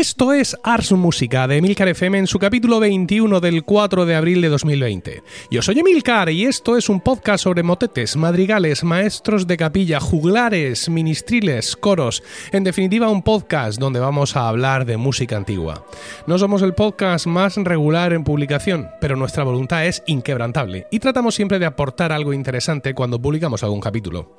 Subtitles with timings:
[0.00, 4.40] Esto es Ars Música de Emilcar FM en su capítulo 21 del 4 de abril
[4.40, 5.22] de 2020.
[5.50, 10.88] Yo soy Emilcar y esto es un podcast sobre motetes, madrigales, maestros de capilla, juglares,
[10.88, 12.22] ministriles, coros.
[12.50, 15.84] En definitiva, un podcast donde vamos a hablar de música antigua.
[16.26, 21.34] No somos el podcast más regular en publicación, pero nuestra voluntad es inquebrantable y tratamos
[21.34, 24.38] siempre de aportar algo interesante cuando publicamos algún capítulo.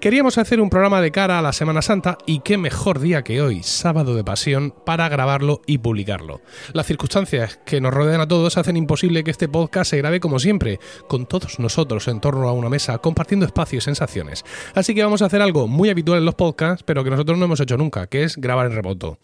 [0.00, 3.40] Queríamos hacer un programa de cara a la Semana Santa y qué mejor día que
[3.40, 6.40] hoy, sábado de pasión, para grabarlo y publicarlo.
[6.72, 10.38] Las circunstancias que nos rodean a todos hacen imposible que este podcast se grabe como
[10.38, 14.44] siempre, con todos nosotros en torno a una mesa, compartiendo espacio y sensaciones.
[14.74, 17.44] Así que vamos a hacer algo muy habitual en los podcasts, pero que nosotros no
[17.44, 19.18] hemos hecho nunca, que es grabar en remoto.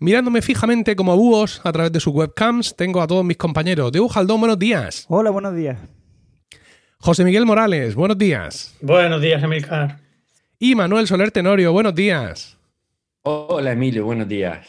[0.00, 3.92] Mirándome fijamente como búhos a través de sus webcams, tengo a todos mis compañeros.
[3.92, 5.04] De Ujaldón, buenos días.
[5.08, 5.78] Hola, buenos días.
[7.00, 8.74] José Miguel Morales, buenos días.
[8.80, 9.98] Buenos días, Emilcar.
[10.58, 12.58] Y Manuel Soler Tenorio, buenos días.
[13.22, 14.66] Hola Emilio, buenos días.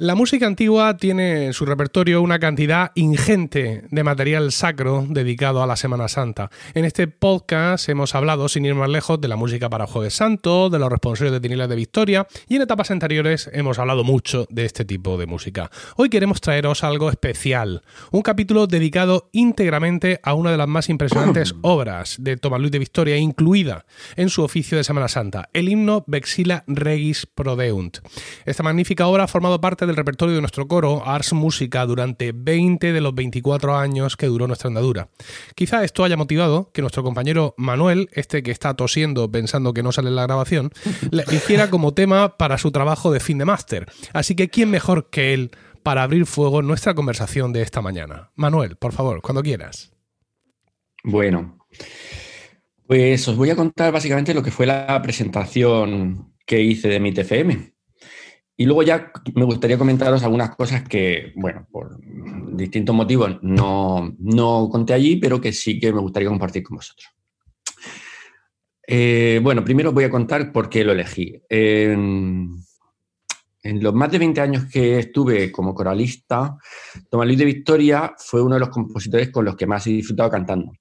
[0.00, 5.66] La música antigua tiene en su repertorio una cantidad ingente de material sacro dedicado a
[5.66, 6.52] la Semana Santa.
[6.74, 10.70] En este podcast hemos hablado, sin ir más lejos, de la música para Jueves Santo,
[10.70, 14.66] de los responsables de Tinilas de Victoria y en etapas anteriores hemos hablado mucho de
[14.66, 15.68] este tipo de música.
[15.96, 17.82] Hoy queremos traeros algo especial,
[18.12, 22.78] un capítulo dedicado íntegramente a una de las más impresionantes obras de Tomás Luis de
[22.78, 27.98] Victoria, incluida en su oficio de Semana Santa, el himno Vexila Regis Prodeunt.
[28.44, 32.92] Esta magnífica obra ha formado parte del repertorio de nuestro coro, Ars Música, durante 20
[32.92, 35.08] de los 24 años que duró nuestra andadura.
[35.56, 39.90] Quizá esto haya motivado que nuestro compañero Manuel, este que está tosiendo pensando que no
[39.90, 40.70] sale en la grabación,
[41.10, 43.86] le hiciera como tema para su trabajo de fin de máster.
[44.12, 45.50] Así que, ¿quién mejor que él
[45.82, 48.30] para abrir fuego nuestra conversación de esta mañana?
[48.36, 49.90] Manuel, por favor, cuando quieras.
[51.02, 51.58] Bueno,
[52.86, 57.12] pues os voy a contar básicamente lo que fue la presentación que hice de mi
[57.12, 57.77] TFM.
[58.60, 61.96] Y luego ya me gustaría comentaros algunas cosas que, bueno, por
[62.56, 67.08] distintos motivos no, no conté allí, pero que sí que me gustaría compartir con vosotros.
[68.84, 71.40] Eh, bueno, primero voy a contar por qué lo elegí.
[71.48, 72.56] En,
[73.62, 76.58] los más de 20 años que estuve como coralista,
[77.08, 80.30] Tomás Luis de Victoria fue uno de los compositores con los que más he disfrutado
[80.30, 80.72] cantando.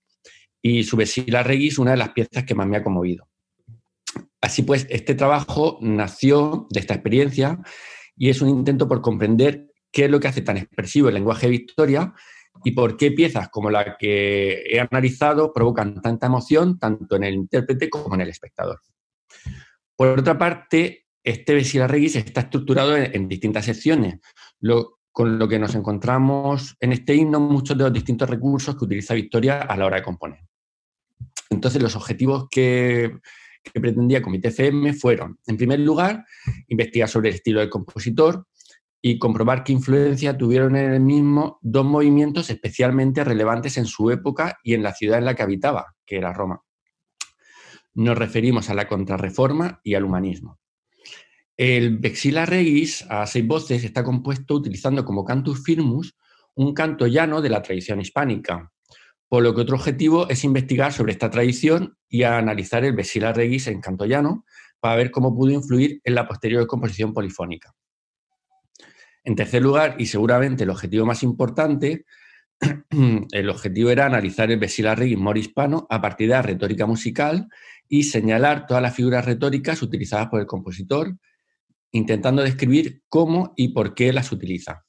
[0.64, 3.28] Y su Regis, una de las piezas que más me ha conmovido.
[4.42, 7.60] Así pues, este trabajo nació de esta experiencia
[8.16, 11.48] y es un intento por comprender qué es lo que hace tan expresivo el lenguaje
[11.48, 12.14] de Victoria
[12.64, 17.36] y por qué piezas como la que he analizado provocan tanta emoción tanto en el
[17.36, 18.82] intérprete como en el espectador.
[19.96, 24.20] Por otra parte, este Vesila Regis está estructurado en, distintas secciones,
[25.12, 29.14] con lo que nos encontramos en este himno muchos de los distintos recursos que utiliza
[29.14, 30.40] Victoria a la hora de componer.
[31.50, 33.20] Entonces, los objetivos que,
[33.72, 36.26] que pretendía Comité FM fueron, en primer lugar,
[36.68, 38.48] investigar sobre el estilo del compositor
[39.02, 44.58] y comprobar qué influencia tuvieron en el mismo dos movimientos especialmente relevantes en su época
[44.64, 46.62] y en la ciudad en la que habitaba, que era Roma.
[47.94, 50.60] Nos referimos a la contrarreforma y al humanismo.
[51.56, 56.16] El Vexila Regis, a seis voces, está compuesto utilizando como cantus firmus
[56.56, 58.72] un canto llano de la tradición hispánica,
[59.30, 63.68] por lo que otro objetivo es investigar sobre esta tradición y analizar el Vesila Regis
[63.68, 64.46] en cantoyano
[64.80, 67.74] para ver cómo pudo influir en la posterior composición polifónica.
[69.24, 72.06] En tercer lugar, y seguramente el objetivo más importante,
[73.32, 77.48] el objetivo era analizar el Vesila Regis morispano a partir de la retórica musical
[77.90, 81.18] y señalar todas las figuras retóricas utilizadas por el compositor,
[81.92, 84.87] intentando describir cómo y por qué las utiliza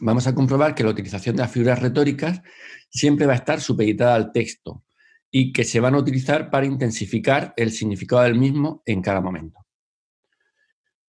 [0.00, 2.42] vamos a comprobar que la utilización de las figuras retóricas
[2.90, 4.84] siempre va a estar supeditada al texto
[5.30, 9.62] y que se van a utilizar para intensificar el significado del mismo en cada momento.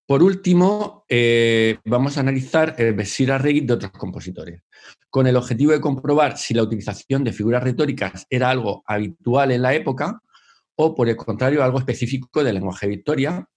[0.06, 4.62] Por último, eh, vamos a analizar el Besira Regis de otros compositores,
[5.10, 9.62] con el objetivo de comprobar si la utilización de figuras retóricas era algo habitual en
[9.62, 10.22] la época
[10.75, 13.48] o, por el contrario, algo específico del lenguaje de Victoria,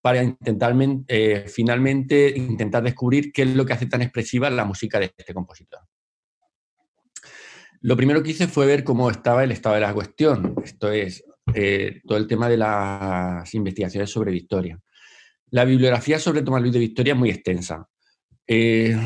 [0.00, 0.74] para intentar
[1.08, 5.34] eh, finalmente intentar descubrir qué es lo que hace tan expresiva la música de este
[5.34, 5.80] compositor.
[7.82, 11.24] Lo primero que hice fue ver cómo estaba el estado de la cuestión, esto es,
[11.54, 14.78] eh, todo el tema de las investigaciones sobre Victoria.
[15.50, 17.88] La bibliografía sobre Tomás Luis de Victoria es muy extensa
[18.46, 18.96] eh,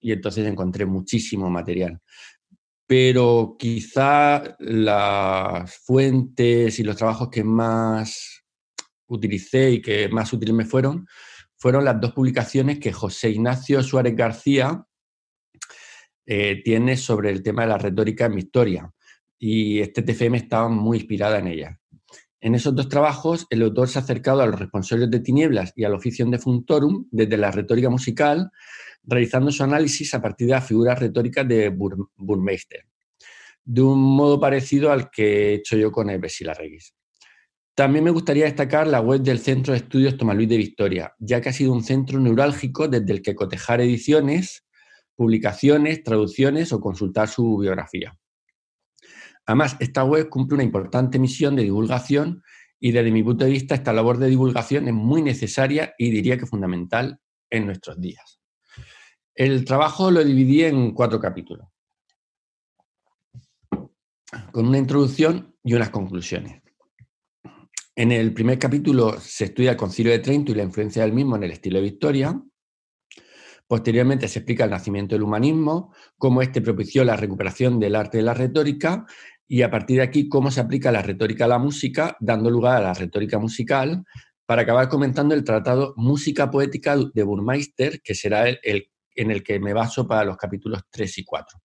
[0.00, 1.98] y entonces encontré muchísimo material.
[2.86, 8.35] Pero quizá las fuentes y los trabajos que más
[9.08, 11.06] utilicé y que más útiles me fueron,
[11.56, 14.86] fueron las dos publicaciones que José Ignacio Suárez García
[16.26, 18.92] eh, tiene sobre el tema de la retórica en mi historia.
[19.38, 21.80] Y este TFM estaba muy inspirada en ella.
[22.40, 25.84] En esos dos trabajos, el autor se ha acercado a los responsables de Tinieblas y
[25.84, 28.50] al oficio de Funtorum desde la retórica musical,
[29.04, 32.86] realizando su análisis a partir de las figuras retóricas de Burmeister,
[33.64, 36.95] de un modo parecido al que he hecho yo con el Vesila Regis.
[37.76, 41.42] También me gustaría destacar la web del Centro de Estudios Tomás Luis de Victoria, ya
[41.42, 44.64] que ha sido un centro neurálgico desde el que cotejar ediciones,
[45.14, 48.18] publicaciones, traducciones o consultar su biografía.
[49.44, 52.42] Además, esta web cumple una importante misión de divulgación
[52.80, 56.38] y desde mi punto de vista esta labor de divulgación es muy necesaria y diría
[56.38, 57.20] que fundamental
[57.50, 58.40] en nuestros días.
[59.34, 61.68] El trabajo lo dividí en cuatro capítulos,
[64.50, 66.62] con una introducción y unas conclusiones.
[67.98, 71.34] En el primer capítulo se estudia el Concilio de Trento y la influencia del mismo
[71.34, 72.38] en el estilo de Victoria.
[73.66, 78.24] Posteriormente se explica el nacimiento del humanismo, cómo éste propició la recuperación del arte de
[78.24, 79.06] la retórica
[79.48, 82.76] y a partir de aquí cómo se aplica la retórica a la música, dando lugar
[82.76, 84.04] a la retórica musical,
[84.44, 89.58] para acabar comentando el tratado Música Poética de Burmeister, que será el, en el que
[89.58, 91.58] me baso para los capítulos 3 y 4.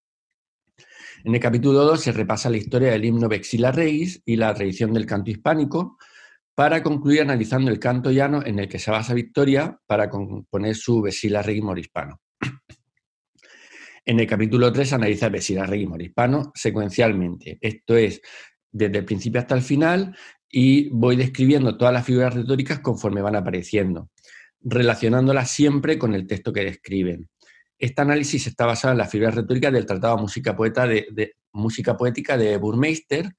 [1.25, 4.94] En el capítulo 2 se repasa la historia del himno Vexila Reis y la tradición
[4.94, 5.98] del canto hispánico,
[6.56, 11.01] para concluir analizando el canto llano en el que se basa Victoria para componer su
[11.01, 12.19] Vesila Rey Morispano.
[14.03, 18.19] En el capítulo 3 analiza Vesila Rey Morispano secuencialmente, esto es,
[18.71, 20.18] desde el principio hasta el final,
[20.50, 24.09] y voy describiendo todas las figuras retóricas conforme van apareciendo,
[24.59, 27.30] relacionándolas siempre con el texto que describen.
[27.77, 32.38] Este análisis está basado en las figuras retóricas del Tratado Música, Poeta de Música Poética
[32.38, 33.30] de Burmeister,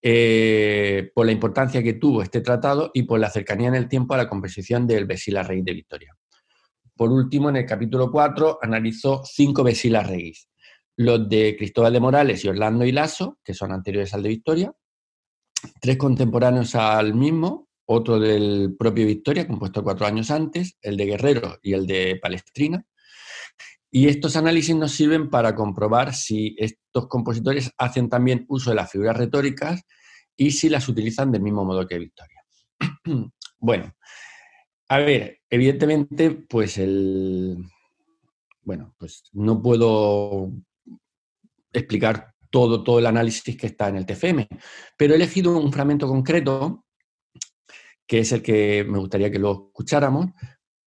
[0.00, 4.14] eh, por la importancia que tuvo este tratado y por la cercanía en el tiempo
[4.14, 6.16] a la composición del Vesila Rey de Victoria.
[6.96, 10.48] Por último, en el capítulo 4 analizó cinco Vesila Reyes,
[10.96, 14.72] los de Cristóbal de Morales y Orlando y Lasso, que son anteriores al de Victoria,
[15.80, 21.58] tres contemporáneos al mismo, otro del propio Victoria, compuesto cuatro años antes, el de Guerrero
[21.62, 22.84] y el de Palestrina,
[23.90, 26.54] y estos análisis nos sirven para comprobar si
[26.98, 29.82] estos compositores hacen también uso de las figuras retóricas
[30.36, 32.44] y si las utilizan del mismo modo que Victoria.
[33.58, 33.94] bueno,
[34.88, 37.58] a ver, evidentemente, pues el.
[38.62, 40.52] Bueno, pues no puedo
[41.72, 44.48] explicar todo, todo el análisis que está en el TFM,
[44.96, 46.84] pero he elegido un fragmento concreto,
[48.06, 50.26] que es el que me gustaría que lo escucháramos,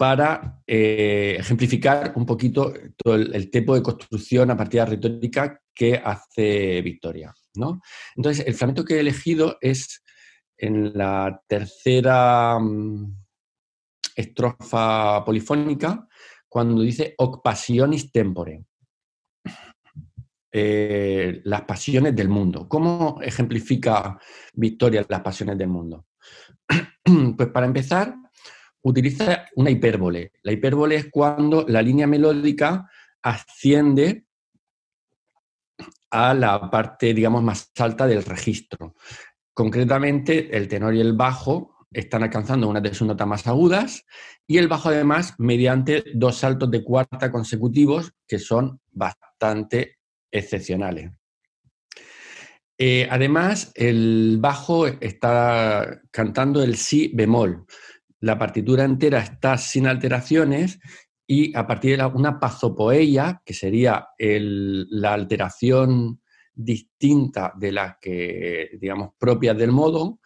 [0.02, 5.62] para eh, ejemplificar un poquito todo el, tipo de construcción a partir de la retórica
[5.76, 7.32] que hace Victoria.
[7.54, 7.80] ¿no?
[8.16, 10.02] Entonces, el fragmento que he elegido es
[10.58, 13.16] en la tercera mm,
[14.16, 16.08] estrofa polifónica,
[16.50, 18.66] cuando dice Oc passionis tempore.
[20.52, 22.68] Eh, las pasiones del mundo.
[22.68, 24.20] ¿Cómo ejemplifica
[24.54, 26.08] Victoria las pasiones del mundo?
[27.38, 28.16] Pues para empezar,
[28.84, 30.32] utiliza una hipérbole.
[30.44, 32.90] La hipérbole es cuando la línea melódica
[33.22, 34.26] asciende
[36.10, 38.96] a la parte, digamos, más alta del registro.
[39.54, 44.06] Concretamente, el tenor y el bajo están alcanzando unas de sus notas más agudas
[44.48, 49.98] y el bajo además mediante dos saltos de cuarta consecutivos que son bastante
[50.32, 51.12] excepcionales.
[52.78, 57.66] Eh, además, el bajo está cantando el si bemol,
[58.22, 60.80] la partitura entera está sin alteraciones
[61.28, 66.22] y a partir de una pazopoeia, que sería la alteración
[66.54, 70.20] distinta de las que, digamos, propias del modo,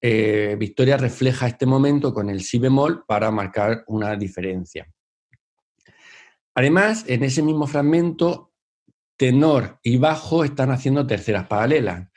[0.00, 4.86] eh, Victoria refleja este momento con el si bemol para marcar una diferencia.
[6.54, 8.52] Además, en ese mismo fragmento,
[9.16, 12.08] tenor y bajo están haciendo terceras paralelas.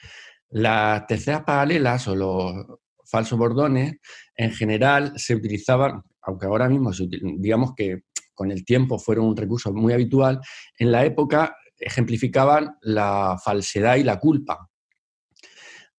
[0.49, 3.95] Las terceras paralelas o los falsos bordones
[4.35, 6.91] en general se utilizaban, aunque ahora mismo
[7.37, 10.39] digamos que con el tiempo fueron un recurso muy habitual,
[10.77, 14.69] en la época ejemplificaban la falsedad y la culpa.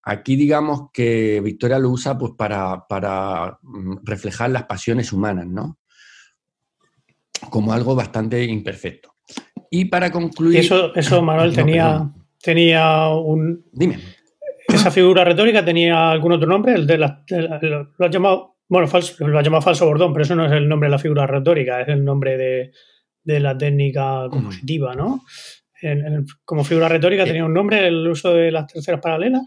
[0.03, 5.79] Aquí digamos que Victoria lo usa pues, para, para mm, reflejar las pasiones humanas, ¿no?
[7.51, 9.17] Como algo bastante imperfecto.
[9.71, 10.61] Y para concluir...
[10.61, 12.11] Eso, eso Manuel, tenía,
[12.41, 13.67] tenía un...
[13.73, 14.18] Dime
[14.69, 16.75] ¿Esa figura retórica tenía algún otro nombre?
[16.75, 17.09] El de, lo
[17.99, 20.89] ha llamado, bueno, falso, lo ha llamado falso bordón, pero eso no es el nombre
[20.89, 25.23] de la figura retórica, es el nombre de, la técnica compositiva, ¿no?
[26.45, 29.43] como figura retórica tenía un nombre el uso de las terceras paralelas.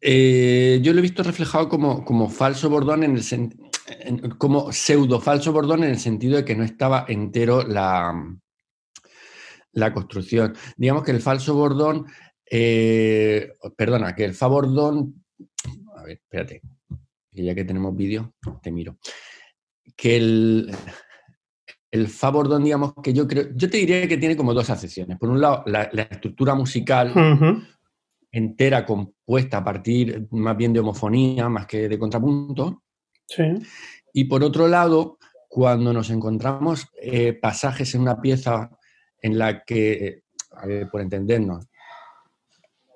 [0.00, 5.52] Eh, yo lo he visto reflejado como, como falso bordón en el como pseudo falso
[5.52, 8.14] bordón en el sentido de que no estaba entero la,
[9.72, 10.54] la construcción.
[10.76, 12.06] Digamos que el falso bordón
[12.52, 15.24] Eh, perdona, que el favor don.
[15.96, 16.60] A ver, espérate.
[17.30, 18.98] ya que tenemos vídeo, te miro.
[19.96, 20.74] Que el,
[21.92, 23.50] el favor don, digamos, que yo creo.
[23.54, 25.16] Yo te diría que tiene como dos acepciones.
[25.18, 27.14] Por un lado, la, estructura musical
[28.32, 32.82] entera compuesta a partir más bien de homofonía, más que de contrapunto.
[33.26, 33.44] Sí.
[34.12, 38.70] Y por otro lado, cuando nos encontramos eh, pasajes en una pieza
[39.20, 41.66] en la que, a ver, por entendernos,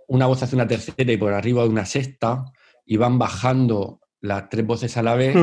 [0.08, 2.44] una voz hace una tercera y por arriba una sexta
[2.84, 5.36] y van bajando las tres voces a la vez,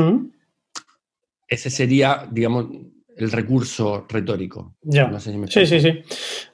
[1.47, 2.67] ese sería, digamos,
[3.15, 4.75] el recurso retórico.
[4.81, 5.19] Ya.
[5.19, 6.01] sí, sí, sí.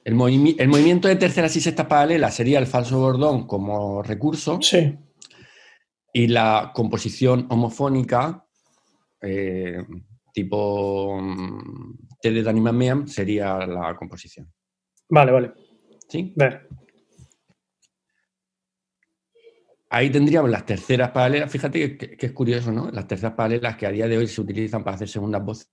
[0.04, 4.60] El, movimiento de terceras y sextas paralelas sería el falso bordón como recurso.
[4.62, 4.96] Sí.
[6.12, 8.46] Y la composición homofónica,
[9.22, 9.86] eh,
[10.34, 14.52] tipo mm, T de Danima sería la composición.
[15.10, 15.54] Vale, vale.
[16.10, 16.34] ¿Sí?
[16.36, 16.62] Vale.
[19.90, 22.92] Ahí tendríamos las terceras paralelas, fíjate que, es curioso, ¿no?
[22.92, 25.70] Las terceras paralelas que a día de hoy se utilizan para hacer segundas voces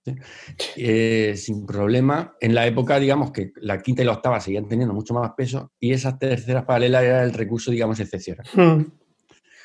[0.76, 2.37] eh, sin problema.
[2.40, 5.73] En la época, digamos que la quinta y la octava seguían teniendo mucho más peso
[5.80, 8.47] y esas terceras paralelas era el recurso, digamos, excepcional.
[8.54, 8.85] Hmm.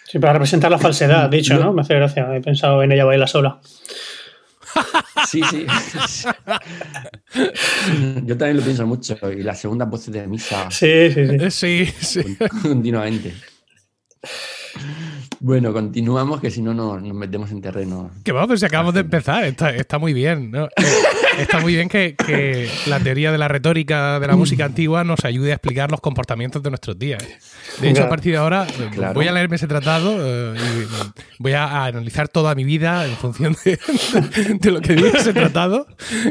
[0.06, 1.72] Sí, para representar la falsedad, dicho, ¿no?
[1.72, 3.62] Me hace gracia, he pensado en ella baila sola.
[5.28, 5.66] Sí, sí.
[8.26, 9.16] Yo también lo pienso mucho.
[9.32, 10.72] Y las segundas voces de misa.
[10.72, 11.50] Sí, sí, sí.
[11.52, 12.38] Sí, sí.
[12.62, 13.36] Continuamente.
[15.40, 18.12] Bueno, continuamos, que si no nos, metemos en terreno.
[18.24, 20.52] Que vamos, pues si acabamos de empezar, está, muy bien.
[20.52, 20.66] ¿no?
[20.66, 20.72] Eh,
[21.40, 25.52] está muy bien que, la teoría de la retórica de la música antigua nos ayude
[25.52, 27.24] a explicar los comportamientos de nuestros días.
[27.80, 31.54] De hecho, a partir de ahora eh, voy a leerme ese tratado eh, y voy
[31.54, 33.80] a analizar toda mi vida en función de,
[34.60, 35.88] de lo que dice ese tratado,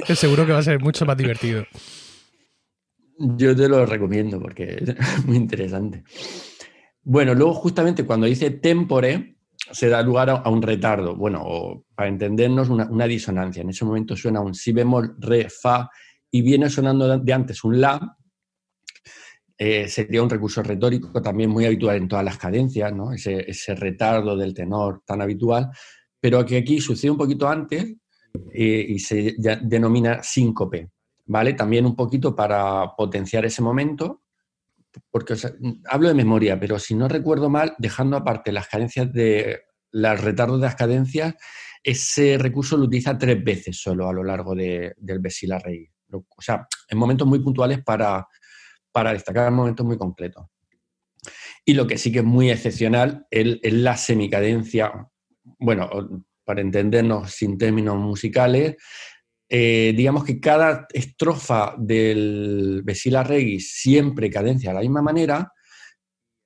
[0.06, 1.64] que seguro que va a ser mucho más divertido.
[3.18, 6.04] Yo te lo recomiendo porque es muy interesante.
[7.10, 11.16] Bueno, luego justamente cuando dice tempore, se da lugar a, un retardo.
[11.16, 13.62] Bueno, para entendernos, una, disonancia.
[13.62, 15.88] En ese momento suena un si bemol, re, fa,
[16.30, 18.14] y viene sonando de antes un la.
[19.56, 23.10] Eh, sería un recurso retórico también muy habitual en todas las cadencias, ¿no?
[23.14, 25.70] ese, retardo del tenor tan habitual,
[26.20, 27.86] pero que aquí sucede un poquito antes
[28.52, 30.90] eh, y se denomina síncope.
[31.24, 31.54] ¿vale?
[31.54, 34.24] También un poquito para potenciar ese momento
[35.10, 35.34] porque
[35.88, 40.60] hablo de memoria, pero si no recuerdo mal, dejando aparte las cadencias de los retardos
[40.60, 41.34] de las cadencias,
[41.82, 45.88] ese recurso lo utiliza tres veces solo a lo largo del Vesila Rey.
[46.10, 48.26] O sea, en momentos muy puntuales para,
[48.92, 50.46] para destacar momentos muy completos.
[51.64, 54.92] Y lo que sí que es muy excepcional es la semicadencia,
[55.58, 55.90] bueno,
[56.44, 58.76] para entendernos sin términos musicales,
[59.48, 65.52] eh, digamos que cada estrofa del Vesila Regis siempre cadencia de la misma manera,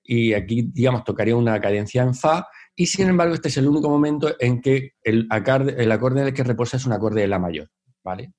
[0.04, 3.88] y aquí, digamos, tocaría una cadencia en Fa, y sin embargo este es el único
[3.88, 7.28] momento en que el, acorde, el acorde en el que reposa es un acorde de
[7.28, 7.68] La mayor,
[8.02, 8.32] ¿vale?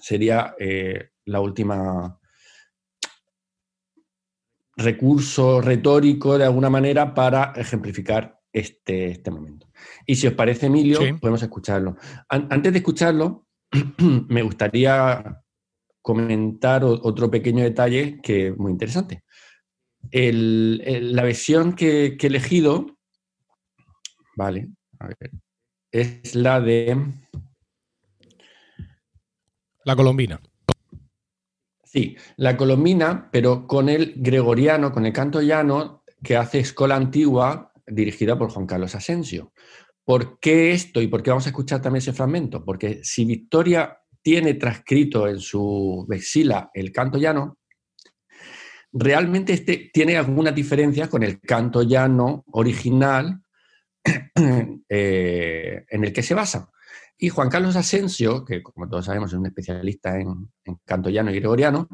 [0.00, 2.18] Sería eh, la última
[4.76, 9.68] recurso retórico de alguna manera para ejemplificar este, este momento.
[10.06, 11.96] Y si os parece, Emilio, podemos escucharlo.
[12.28, 13.43] antes de escucharlo,
[14.28, 15.42] me gustaría
[16.02, 19.24] comentar otro pequeño detalle que es muy interesante.
[20.12, 22.86] la versión que, he elegido,
[24.36, 24.68] vale,
[25.90, 26.96] es la de...
[29.84, 30.40] La colombina.
[31.84, 37.72] Sí, la colombina, pero con el gregoriano, con el canto llano que hace Escola Antigua,
[37.86, 39.52] dirigida por Juan Carlos Asensio.
[40.04, 42.64] ¿Por qué esto y por qué vamos a escuchar también ese fragmento?
[42.64, 47.58] Porque si Victoria tiene transcrito en su vexila el canto llano,
[48.92, 53.42] realmente este tiene algunas diferencias con el canto llano original
[54.88, 56.70] eh, en el que se basa.
[57.16, 61.30] Y Juan Carlos Asensio, que como todos sabemos es un especialista en, en canto llano
[61.30, 61.88] y gregoriano,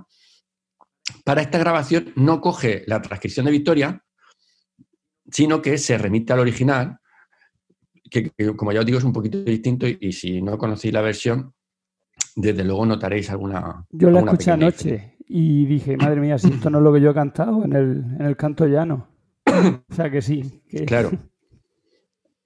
[1.25, 4.05] para esta grabación no coge la transcripción de Victoria,
[5.31, 7.01] sino que se remite al original
[8.11, 11.55] que, como ya os digo, es un poquito distinto y, si no conocéis la versión,
[12.37, 13.87] desde luego notaréis alguna.
[13.91, 17.11] Yo la escuché anoche y dije, madre mía, si esto no es lo que yo
[17.11, 19.09] he cantado en el, en el canto llano.
[19.47, 20.63] o sea que sí.
[20.87, 21.11] Claro.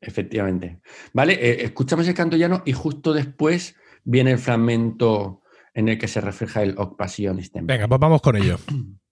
[0.00, 0.80] Efectivamente.
[1.14, 5.40] Vale, eh, escuchamos el canto llano y justo después viene el fragmento
[5.72, 7.00] en el que se refleja el Oc
[7.62, 8.58] Venga, pues vamos con ello.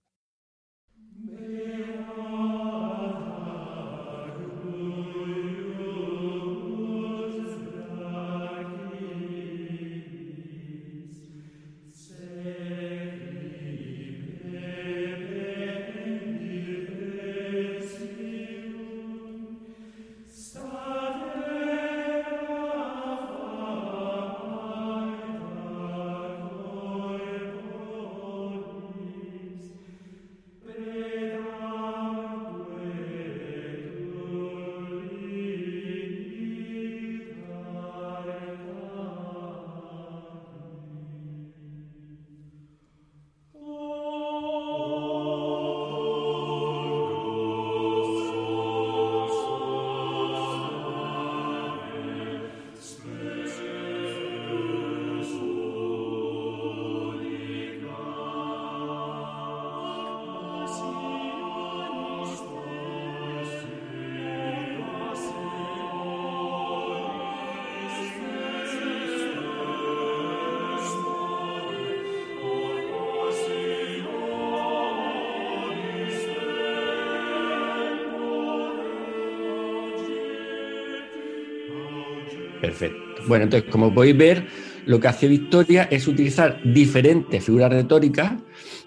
[82.72, 83.22] Perfecto.
[83.28, 84.48] Bueno, entonces, como podéis ver,
[84.86, 88.32] lo que hace Victoria es utilizar diferentes figuras retóricas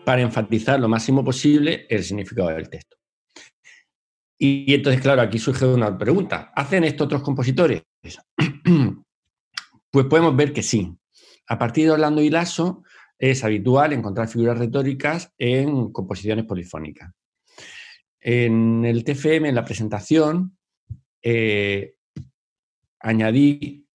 [0.03, 2.97] para enfatizar lo máximo posible el significado del texto.
[4.39, 6.51] Y, entonces, claro, aquí surge una pregunta.
[6.55, 7.83] ¿Hacen esto otros compositores?
[9.91, 10.91] pues podemos ver que sí.
[11.47, 12.81] A partir de Orlando y Lasso
[13.19, 17.11] es habitual encontrar figuras retóricas en composiciones polifónicas.
[18.19, 20.57] En el TFM, en la presentación,
[21.21, 21.94] eh,
[22.99, 23.85] añadí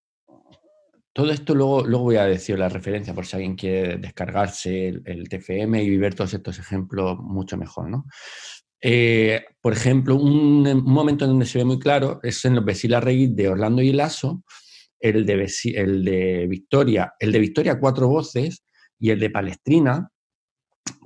[1.12, 5.28] todo esto luego, luego voy a decir la referencia por si alguien quiere descargarse el,
[5.28, 7.90] TFM y ver todos estos ejemplos mucho mejor.
[7.90, 8.06] ¿no?
[8.80, 13.34] Eh, por ejemplo, un, momento donde se ve muy claro es en los Vesila Regis
[13.34, 14.44] de Orlando y Lasso,
[15.00, 18.62] el de, el de Victoria, el de Victoria cuatro voces
[18.98, 20.10] y el de Palestrina,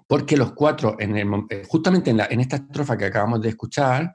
[0.06, 4.14] porque los cuatro, en eh, justamente en, en, esta estrofa que acabamos de escuchar,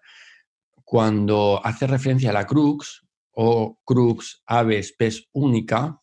[0.83, 3.08] cuando hace referencia a la crux,
[3.41, 6.01] o crux aves pes única,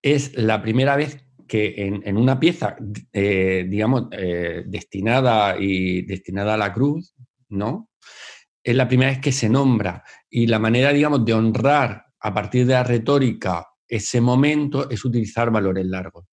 [0.00, 2.76] es la primera vez que en, una pieza,
[3.12, 7.12] eh, digamos, eh, destinada, y, destinada a la cruz,
[7.48, 7.90] ¿no?
[8.62, 10.04] Es la primera vez que se nombra.
[10.30, 15.50] Y la manera, digamos, de honrar a partir de la retórica ese momento es utilizar
[15.50, 16.26] valores largos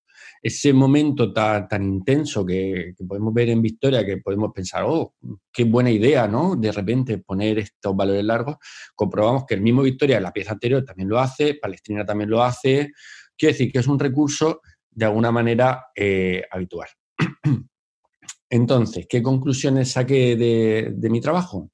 [0.43, 5.15] ese momento tan, tan intenso que, podemos ver en Victoria, que podemos pensar, oh,
[5.49, 6.57] qué buena idea, ¿no?
[6.57, 8.57] De repente poner estos valores largos,
[8.93, 12.91] comprobamos que el mismo Victoria la pieza anterior también lo hace, Palestrina también lo hace,
[13.37, 14.59] quiero decir que es un recurso
[14.91, 16.89] de alguna manera eh, habitual.
[18.49, 21.71] Entonces, ¿qué conclusiones saqué de, de mi trabajo?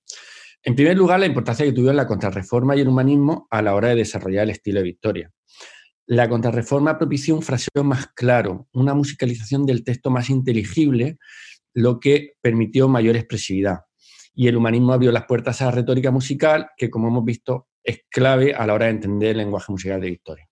[0.61, 3.89] En primer lugar, la importancia que tuvieron la contrarreforma y el humanismo a la hora
[3.89, 5.31] de desarrollar el estilo de Victoria.
[6.09, 11.19] La contrarreforma propició un fraseo más claro, una musicalización del texto más inteligible,
[11.75, 13.81] lo que permitió mayor expresividad.
[14.33, 18.05] Y el humanismo abrió las puertas a la retórica musical, que como hemos visto es
[18.09, 20.49] clave a la hora de entender el lenguaje musical de Victoria.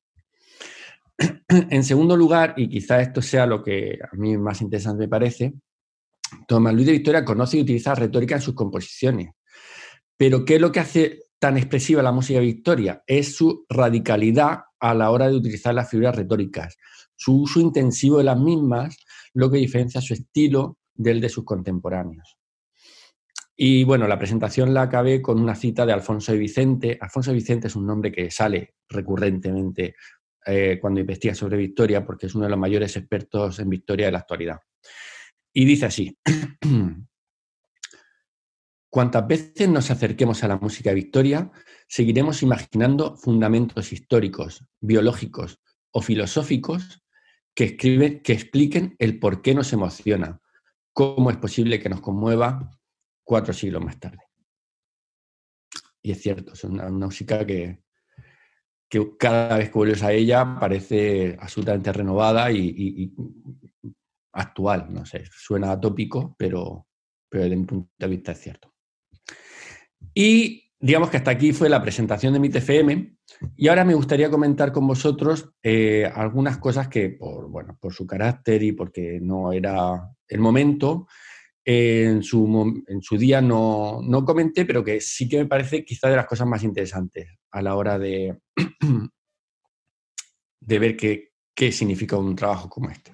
[1.71, 5.55] En segundo lugar, y quizá esto sea lo que a mí más interesante me parece,
[6.47, 9.31] Tomás Luis de Victoria conoce y utiliza retórica en sus composiciones.
[10.17, 13.03] Pero ¿qué es lo que hace tan expresiva la música de Victoria?
[13.07, 16.77] Es su radicalidad a la hora de utilizar las figuras retóricas.
[17.15, 18.97] Su uso intensivo de las mismas,
[19.33, 22.37] lo que diferencia su estilo del de sus contemporáneos.
[23.59, 26.97] Y bueno, la presentación la acabé con una cita de Alfonso de Vicente.
[27.01, 29.95] Alfonso de Vicente es un nombre que sale recurrentemente
[30.45, 34.11] eh, cuando investiga sobre Victoria, porque es uno de los mayores expertos en Victoria de
[34.11, 34.59] la actualidad.
[35.51, 36.15] Y dice así,
[38.89, 41.51] cuantas veces nos acerquemos a la música de Victoria,
[41.87, 45.59] seguiremos imaginando fundamentos históricos, biológicos
[45.91, 47.01] o filosóficos
[47.55, 50.39] que, escriben, que expliquen el por qué nos emociona,
[50.93, 52.71] cómo es posible que nos conmueva
[53.23, 54.23] cuatro siglos más tarde.
[56.01, 57.83] Y es cierto, es una, música que,
[59.17, 63.13] cada vez que vuelves a ella parece absolutamente renovada y,
[64.33, 66.87] actual, no sé, suena atópico, pero,
[67.27, 68.73] pero desde mi punto de vista es cierto.
[70.13, 73.17] Y digamos que hasta aquí fue la presentación de mi TFM
[73.55, 78.05] y ahora me gustaría comentar con vosotros eh, algunas cosas que, por, bueno, por su
[78.05, 81.07] carácter y porque no era el momento,
[81.65, 86.09] en, su, en, su, día no, no, comenté, pero que sí que me parece quizá
[86.09, 88.39] de las cosas más interesantes a la hora de,
[90.61, 93.11] de ver qué, qué significa un trabajo como este.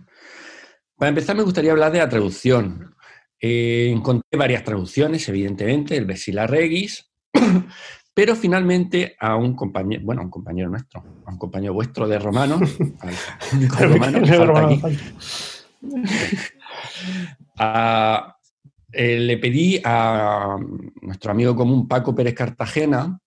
[0.95, 2.95] Para empezar, me gustaría hablar de la traducción.
[3.39, 7.12] Eh, encontré varias traducciones, evidentemente, el Vesila Regis,
[8.13, 12.19] pero finalmente a un compañero, bueno, a un compañero nuestro, a un compañero vuestro de
[12.19, 12.59] romano,
[18.91, 20.57] eh, le pedí a
[21.01, 23.19] nuestro amigo común Paco Pérez Cartagena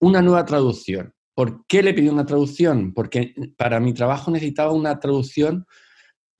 [0.00, 1.14] una nueva traducción.
[1.34, 2.92] ¿Por qué le pedí una traducción?
[2.92, 5.66] Porque para mi trabajo necesitaba una traducción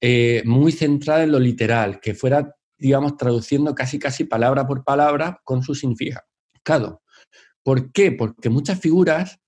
[0.01, 5.41] eh, muy centrada en lo literal, que fuera, digamos, traduciendo casi casi palabra por palabra
[5.45, 6.27] con su significado.
[7.63, 8.13] ¿Por qué?
[8.13, 9.39] Porque muchas figuras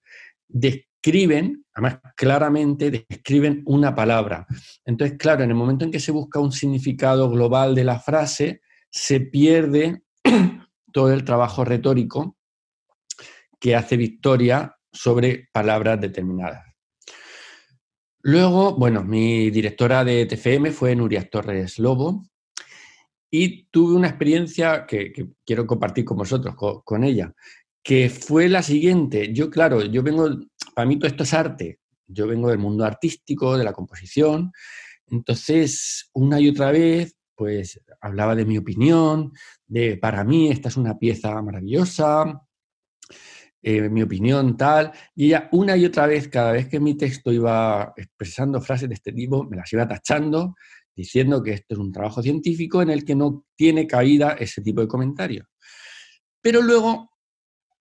[0.48, 4.46] describen, además claramente describen una palabra.
[4.84, 8.60] Entonces, claro, en el momento en que se busca un significado global de la frase,
[8.90, 10.02] se pierde
[10.92, 12.36] todo el trabajo retórico
[13.58, 16.64] que hace Victoria sobre palabras determinadas.
[18.24, 22.22] Luego, bueno, mi directora de TFM fue Nuria Torres Lobo,
[23.34, 25.10] y tuve una experiencia que,
[25.44, 27.32] quiero compartir con vosotros, con, ella,
[27.82, 29.32] que fue la siguiente.
[29.32, 30.28] Yo, claro, yo vengo,
[30.74, 31.80] para mí todo esto es arte.
[32.06, 34.52] Yo vengo del mundo artístico, de la composición.
[35.06, 39.32] Entonces, una y otra vez, pues hablaba de mi opinión,
[39.66, 42.42] de para mí esta es una pieza maravillosa.
[43.62, 47.32] eh, mi opinión tal, y ella una y otra vez, cada vez que mi texto
[47.32, 50.54] iba expresando frases de este tipo, me las iba tachando,
[50.94, 54.80] diciendo que esto es un trabajo científico en el que no tiene cabida ese tipo
[54.80, 55.46] de comentarios.
[56.40, 57.10] Pero luego,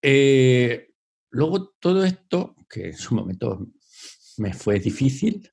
[0.01, 0.89] eh,
[1.31, 3.67] luego todo esto, que en su momento
[4.37, 5.49] me fue difícil,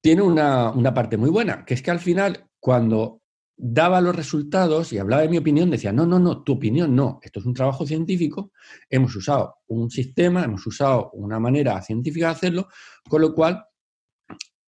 [0.00, 3.22] tiene una, una parte muy buena, que es que al final, cuando
[3.56, 7.20] daba los resultados y hablaba de mi opinión, decía, no, no, no, tu opinión no,
[7.22, 8.52] esto es un trabajo científico,
[8.90, 12.68] hemos usado un sistema, hemos usado una manera científica de hacerlo,
[13.08, 13.64] con lo cual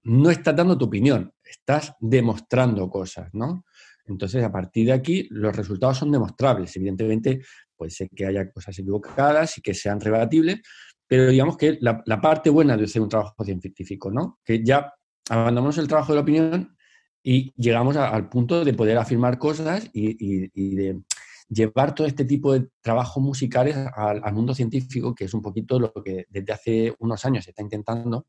[0.05, 3.65] no estás dando tu opinión, estás demostrando cosas, ¿no?
[4.07, 6.77] Entonces, a partir de aquí, los resultados son demostrables.
[6.77, 7.43] Evidentemente,
[7.77, 10.61] puede ser que haya cosas equivocadas y que sean rebatibles,
[11.07, 14.39] pero digamos que la, parte buena de hacer un trabajo científico, ¿no?
[14.45, 14.93] Que ya
[15.29, 16.77] abandonamos el trabajo de la opinión
[17.23, 21.01] y llegamos al punto de poder afirmar cosas y, de
[21.49, 25.79] llevar todo este tipo de trabajos musicales al, al, mundo científico, que es un poquito
[25.79, 28.27] lo que desde hace unos años se está intentando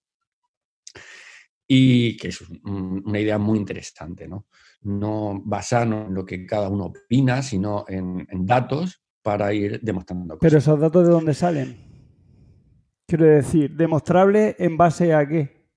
[1.67, 4.47] y que es una idea muy interesante, ¿no?
[4.84, 10.39] No basarnos en lo que cada uno opina, sino en, datos para ir demostrando cosas.
[10.41, 11.77] Pero esos datos de dónde salen?
[13.06, 15.67] Quiero decir, ¿demostrable en base a qué?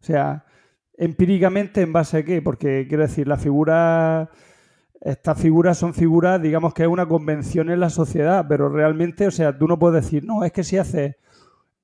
[0.00, 0.44] O sea,
[0.94, 2.42] empíricamente en base a qué?
[2.42, 4.30] Porque quiero decir, la figura,
[5.00, 9.30] estas figuras son figuras, digamos que es una convención en la sociedad, pero realmente, o
[9.30, 11.16] sea, tú no puedes decir, no, es que si haces,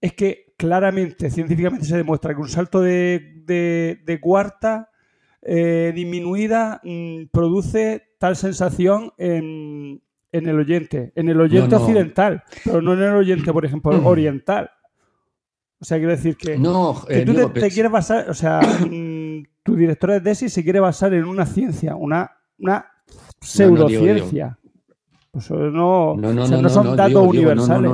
[0.02, 4.90] es que claramente, científicamente se demuestra que un salto de, cuarta
[5.40, 12.94] eh, disminuida mm, produce tal sensación en, el oyente, en el oyente occidental, pero no
[12.94, 14.06] en el oyente, por ejemplo, mm.
[14.06, 14.70] oriental.
[15.80, 18.60] O sea, quiero decir que, no, que eh, tú te, quieres basar, o sea,
[18.90, 22.86] mm, tu directora de tesis se quiere basar en una ciencia, una, una
[23.40, 24.58] pseudociencia.
[25.30, 27.90] Pues no, no, no, son datos universales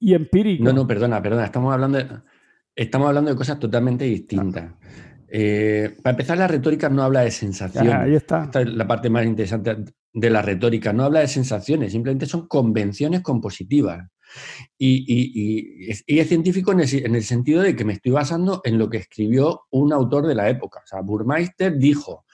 [0.00, 0.64] y empírico.
[0.64, 1.44] No, no, perdona, perdona.
[1.44, 2.08] Estamos hablando de,
[2.74, 4.72] estamos hablando de cosas totalmente distintas.
[5.28, 7.94] Eh, para empezar, la retórica no habla de sensaciones.
[7.94, 8.44] ahí está.
[8.44, 9.76] Esta es la parte más interesante
[10.12, 10.92] de la retórica.
[10.92, 14.08] No habla de sensaciones, simplemente son convenciones compositivas.
[14.78, 19.62] Y, es, científico en el, sentido de que me estoy basando en lo que escribió
[19.70, 20.80] un autor de la época.
[20.82, 22.24] O sea, Burmeister dijo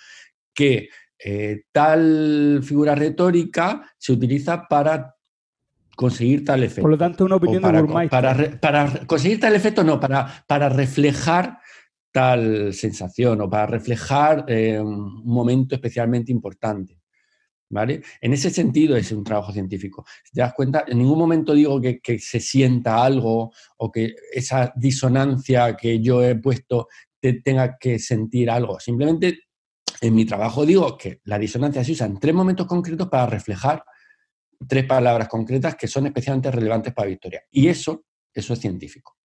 [0.55, 5.16] que eh, tal figura retórica se utiliza para
[5.97, 6.83] conseguir tal efecto.
[6.83, 8.11] Por lo tanto, una opinión para, de Burmeister.
[8.11, 11.59] Para, para, conseguir tal efecto, no, para, para reflejar
[12.13, 17.01] tal sensación o para reflejar eh, un momento especialmente importante.
[17.69, 18.01] ¿Vale?
[18.21, 20.05] En ese sentido es un trabajo científico.
[20.23, 24.15] Si te das cuenta, en ningún momento digo que, que, se sienta algo o que
[24.33, 26.87] esa disonancia que yo he puesto
[27.21, 28.79] te tenga que sentir algo.
[28.79, 29.41] Simplemente
[30.01, 33.83] en mi trabajo digo que la disonancia se usa en tres momentos concretos para reflejar
[34.69, 37.43] tres palabras concretas que son especialmente relevantes para Victoria.
[37.51, 39.17] Y eso, eso es científico.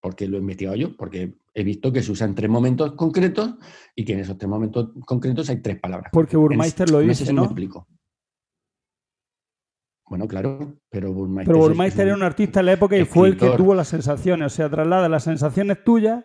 [0.00, 3.56] Porque lo he investigado yo, porque he visto que se usa en tres momentos concretos
[3.94, 6.10] y que en esos tres momentos concretos hay tres palabras.
[6.12, 7.44] Porque Burmeister lo dice, ¿no?
[7.44, 7.86] explico.
[10.08, 11.54] Bueno, claro, pero Burmeister.
[11.54, 14.46] Pero Burmeister era un artista en la época y fue el que tuvo las sensaciones.
[14.46, 16.24] O sea, traslada las sensaciones tuyas,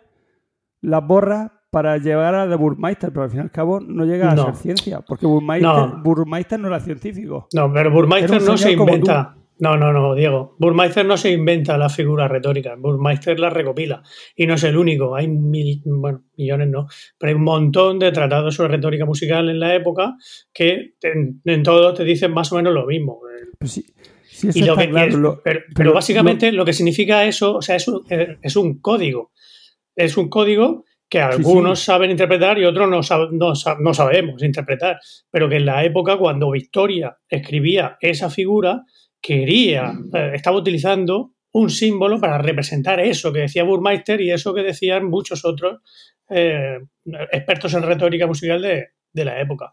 [0.80, 4.30] las borra para llegar a de Burmeister, pero al fin y al cabo no llega
[4.30, 6.68] a ser ciencia, porque Burmeister no.
[6.68, 7.48] era científico.
[7.52, 9.36] No, pero Burmeister no se inventa.
[9.58, 10.56] No, no, no, Diego.
[10.58, 14.02] Burmeister no se inventa la figura retórica, Burmeister la recopila.
[14.34, 16.86] Y no es el único, hay bueno, millones no,
[17.18, 20.14] pero hay un montón de tratados sobre retórica musical en la época
[20.54, 23.20] que en, todos te dicen más o menos lo mismo.
[25.74, 28.02] pero, básicamente lo, que significa eso, o sea, es un,
[28.40, 29.32] es un código.
[29.94, 33.00] Es un código que algunos saben interpretar y otros no,
[33.78, 34.98] no, sabemos interpretar,
[35.30, 38.82] pero que en la época cuando Victoria escribía esa figura,
[39.20, 44.62] quería, eh, estaba utilizando un símbolo para representar eso que decía Burmeister y eso que
[44.62, 45.78] decían muchos otros
[46.28, 46.78] eh,
[47.32, 49.70] expertos en retórica musical de, la época.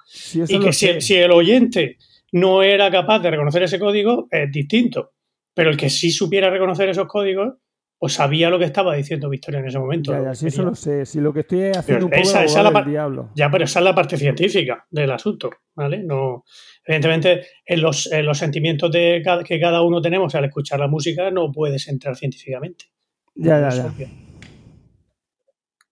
[0.47, 1.97] y que si, si, el oyente
[2.31, 5.11] no era capaz de reconocer ese código, es distinto.
[5.53, 7.55] Pero el que sí supiera reconocer esos códigos,
[8.05, 10.11] o sabía lo que estaba diciendo Victoria en ese momento.
[10.11, 11.05] Ya, ya, sí, eso lo sé.
[11.05, 13.29] Si lo que estoy haciendo un poco esa, es la diablo.
[13.33, 16.03] Ya, pero esa es la parte científica del asunto, ¿vale?
[16.03, 16.43] No,
[16.85, 21.49] evidentemente, en los, los sentimientos de que cada uno tenemos al escuchar la música no
[21.49, 22.87] puedes entrar científicamente.
[23.35, 24.07] Ya, ya, ya.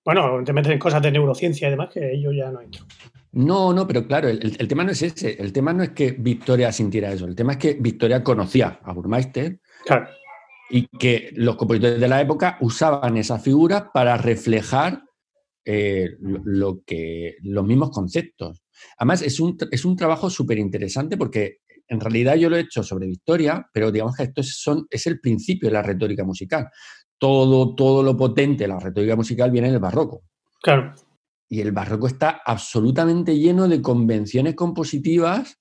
[0.04, 2.84] Bueno, te metes en cosas de neurociencia y demás que yo ya no entro.
[3.32, 5.42] No, no, pero claro, el, el, tema no es ese.
[5.42, 7.26] El tema no es que Victoria sintiera eso.
[7.26, 9.62] El tema es que Victoria conocía a Burmeister.
[9.86, 10.10] Claro
[10.72, 15.04] y que los compositores de la época usaban esas figuras para reflejar
[15.66, 18.64] eh, lo que, los mismos conceptos.
[18.98, 21.58] Además, es un, es un trabajo súper interesante porque
[21.88, 25.06] en realidad yo lo he hecho sobre Victoria, pero digamos que esto es, son, es
[25.08, 26.70] el principio de la retórica musical.
[27.18, 30.24] Todo, todo lo potente de la retórica musical viene del barroco.
[30.62, 30.96] Claro.
[31.50, 35.60] Y el barroco está absolutamente lleno de convenciones compositivas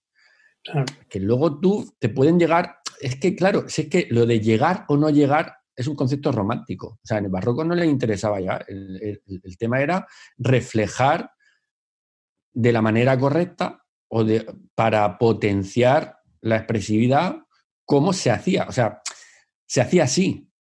[0.63, 0.85] claro.
[1.09, 2.77] que luego tú te pueden llegar.
[3.01, 6.31] Es que, claro, si es que lo de llegar o no llegar es un concepto
[6.31, 6.99] romántico.
[7.03, 8.63] O sea, en el barroco no le interesaba ya.
[8.69, 11.31] El, el- tema era reflejar
[12.53, 17.37] de la manera correcta o de, para potenciar la expresividad
[17.87, 18.67] cómo se hacía.
[18.69, 19.01] O sea,
[19.67, 20.51] se hacía así.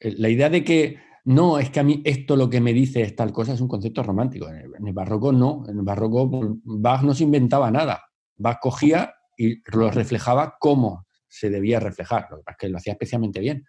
[0.00, 3.02] Eh, La idea de que no, es que a mí esto lo que me dice
[3.02, 4.48] es tal cosa es un concepto romántico.
[4.48, 5.64] En el, barroco no.
[5.68, 8.02] En el barroco pues, Bach no se inventaba nada.
[8.36, 12.26] Bach cogía y lo reflejaba como se debía reflejar.
[12.30, 13.64] Lo que pasa es que lo hacía especialmente bien.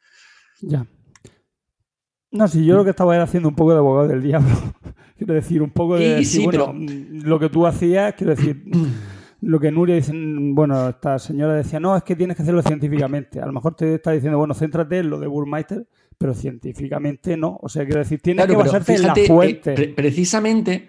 [0.61, 0.85] Ya.
[2.31, 4.49] No, si yo lo que estaba era haciendo un poco de abogado del diablo.
[5.17, 6.09] quiero decir, un poco de.
[6.15, 8.63] Decir, sí, bueno, pero- mm, lo que tú hacías, quiero decir,
[9.41, 12.61] lo que Nuria dice, mm, bueno, esta señora decía, no, es que tienes que hacerlo
[12.61, 13.39] científicamente.
[13.41, 15.87] A lo mejor te está diciendo, bueno, céntrate en lo de Burmeister,
[16.19, 17.57] pero científicamente no.
[17.63, 19.73] O sea, quiero decir, tienes Claro, que basarte fíjate, en eh, la fuente.
[19.73, 20.87] pre- precisamente,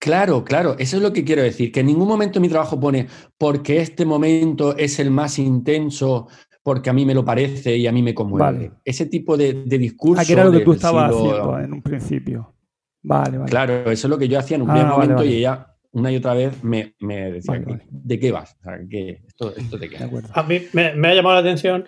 [0.00, 3.06] claro, claro, eso es lo que quiero decir, que en ningún momento mi trabajo pone
[3.38, 6.26] porque este momento es el más intenso,
[6.62, 8.44] porque a mí me lo parece y a mí me conmueve.
[8.44, 8.70] Vale.
[8.84, 10.20] Ese tipo de, de discurso.
[10.20, 12.54] Ah, que era lo que tú estabas siglo- haciendo en un principio.
[13.02, 13.50] Vale, vale.
[13.50, 15.30] Claro, eso es lo que yo hacía en un Ah, primer vale, momento vale.
[15.30, 17.86] y ella una y otra vez me, me decía, Vale, vale.
[17.90, 18.56] ¿de qué vas?
[18.60, 19.98] O sea, ¿qué- esto, esto de qué?
[19.98, 20.28] De acuerdo.
[20.34, 21.84] A mí me, me ha llamado la atención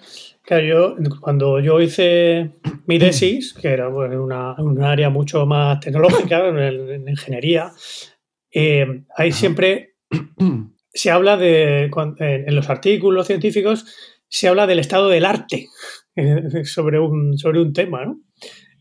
[0.60, 2.52] yo, cuando yo hice
[2.86, 7.72] mi tesis, que era una, un área mucho más tecnológica, en, ingeniería,
[8.50, 9.96] eh, ahí siempre
[10.92, 13.86] se habla de, en, los artículos científicos,
[14.28, 15.68] se habla del estado del arte
[16.64, 18.20] sobre un, sobre un tema, ¿no?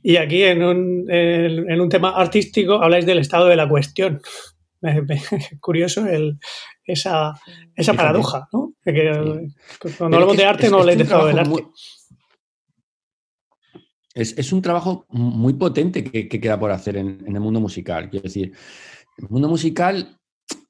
[0.03, 4.19] Y aquí en un, en, un tema artístico habláis del estado de la cuestión.
[4.81, 5.21] Me-
[5.59, 6.39] curioso el,
[6.83, 7.33] esa,
[7.75, 8.70] esa paradoja, ¿no?
[8.93, 9.13] Que,
[9.81, 9.93] Sí.
[9.97, 11.49] Cuando hablamos de arte es- no estado del arte.
[11.51, 11.73] trabajo
[14.13, 17.59] Es, es un trabajo muy potente que, que queda por hacer en, en el mundo
[17.61, 18.09] musical.
[18.09, 18.51] Quiero decir,
[19.17, 20.19] el mundo musical,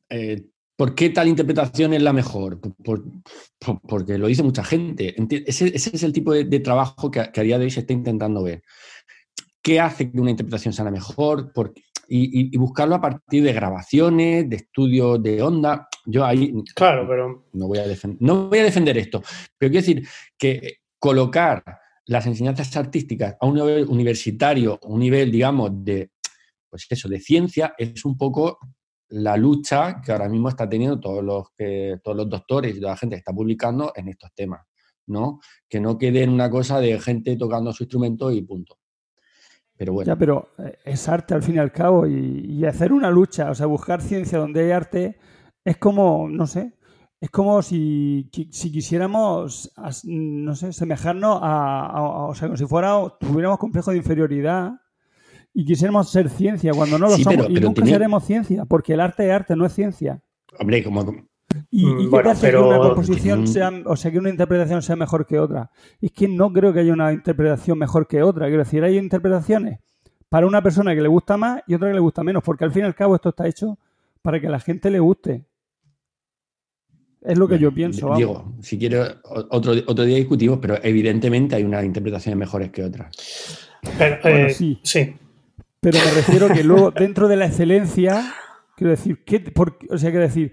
[0.10, 2.62] eh, ¿por qué tal interpretación es la mejor?
[2.62, 3.04] Por- por-
[3.58, 5.16] por- porque lo dice mucha gente.
[5.48, 7.72] Ese, ese es el tipo de, de trabajo que, a- que a día de hoy
[7.72, 8.62] se está intentando ver.
[9.64, 11.52] ¿Qué hace que una interpretación sea la mejor?
[11.52, 11.74] Por-
[12.18, 15.88] y- y buscarlo a partir de grabaciones, de estudios de onda.
[16.06, 17.86] Yo ahí Claro, pero no voy, a
[18.20, 19.22] no voy a defender esto,
[19.58, 21.64] pero quiero decir que colocar
[22.06, 26.12] las enseñanzas artísticas a un nivel universitario, un nivel, digamos, de,
[26.70, 28.58] pues eso, de ciencia, es un poco
[29.10, 32.94] la lucha que ahora mismo está teniendo todos los, que, todos los doctores y toda
[32.94, 34.62] la gente que está publicando en estos temas,
[35.08, 35.40] ¿no?
[35.70, 38.78] Que no quede en una cosa de gente tocando su instrumento y punto.
[39.82, 42.94] Pero bueno, Ya, pero eh, es arte al fin y al cabo y, y hacer
[42.94, 45.18] una lucha, o sea, buscar ciencia donde hay arte
[45.66, 46.76] es como, no sé,
[47.20, 52.66] es como si, si quisiéramos, no sé, semejarnos a, a- a- o sea, como si
[52.68, 54.74] fuera, tuviéramos complejo de inferioridad
[55.52, 58.94] y quisiéramos ser ciencia cuando no lo Sí, somos pero- y nunca seremos ciencia, porque
[58.94, 60.22] el arte es arte, no es ciencia.
[60.60, 61.04] hombre, como,
[61.70, 63.48] ¿Y, Mm, y qué bueno, te hace pero- que una composición Mm.
[63.48, 65.72] sea, o sea, que una interpretación sea mejor que otra?
[66.02, 68.48] Es que no creo que haya una interpretación mejor que otra.
[68.48, 69.80] Quiero decir, hay interpretaciones
[70.30, 72.72] para una persona que le gusta más y otra que le gusta menos, porque al
[72.72, 73.78] fin y al cabo esto está hecho
[74.22, 75.46] para que a la gente le guste.
[77.22, 78.06] Es lo que yo pienso.
[78.08, 78.18] vamos.
[78.18, 79.16] Diego, si quieres,
[79.50, 83.70] otro, otro día discutimos, pero evidentemente hay unas interpretaciones mejores que otras.
[83.98, 84.80] pero, Bueno, eh, sí.
[84.84, 85.16] sí.
[85.80, 88.34] Pero me refiero que luego, dentro de la excelencia,
[88.76, 90.52] quiero decir, ¿qué, por- o sea, quiero decir,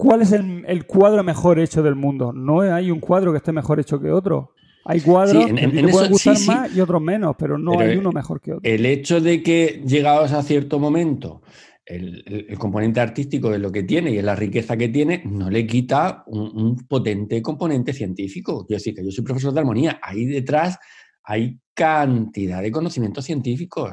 [0.00, 2.32] ¿cuál es el, el cuadro mejor hecho del mundo?
[2.32, 4.54] No hay un cuadro que esté mejor hecho que otro.
[4.86, 6.46] Hay cuadros Sí, en- que en pueden eso- gustar sí.
[6.46, 8.62] más y otros menos, pero no Pero, hay uno mejor que otro.
[8.70, 11.42] El hecho de que llegados a cierto momento
[11.84, 15.50] el, el- el componente artístico es lo que tiene y la riqueza que tiene, no
[15.50, 18.64] le quita un, un potente componente científico.
[18.66, 20.78] Quiero decir que yo soy profesor de armonía, ahí detrás
[21.24, 23.92] hay cantidad de conocimientos científicos,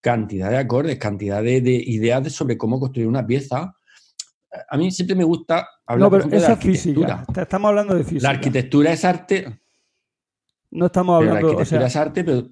[0.00, 3.74] cantidad de acordes, cantidad de, de ideas de- sobre cómo construir una pieza.
[4.68, 7.00] A mí siempre me gusta hablar no, pero ejemplo, de eso la es física.
[7.12, 7.42] arquitectura.
[7.42, 8.22] Estamos hablando de física.
[8.22, 9.60] La arquitectura es arte,
[10.72, 12.48] No estamos la hablando, o arquitectura sea, es arte, pero,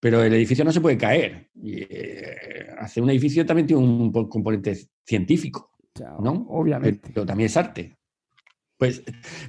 [0.00, 1.50] pero el edificio no se puede caer.
[1.54, 5.72] Y, eh, hacer un edificio también tiene un po- componente científico,
[6.20, 6.46] ¿no?
[6.50, 7.10] obviamente.
[7.12, 7.96] pero también es arte.
[8.76, 9.02] Pues,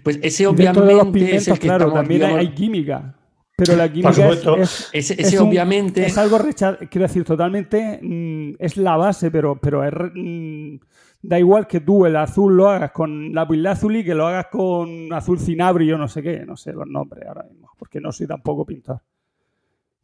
[0.04, 2.56] pues ese dentro de los obviamente es el que claro, estamos, también hay- digamos, hay
[2.56, 3.16] química.
[3.56, 4.56] Pero la química es, supuesto.
[4.58, 6.78] es- ese, es ese un- obviamente es algo rechazado.
[6.90, 10.78] Quiero decir, totalmente mm, es la base, pero, pero es mm,
[11.22, 15.40] da igual que tú el azul lo hagas con lapislázuli que lo hagas con azul
[15.40, 19.02] cinabrio, no sé qué, no sé los nombres ahora mismo, porque no soy tampoco pintor.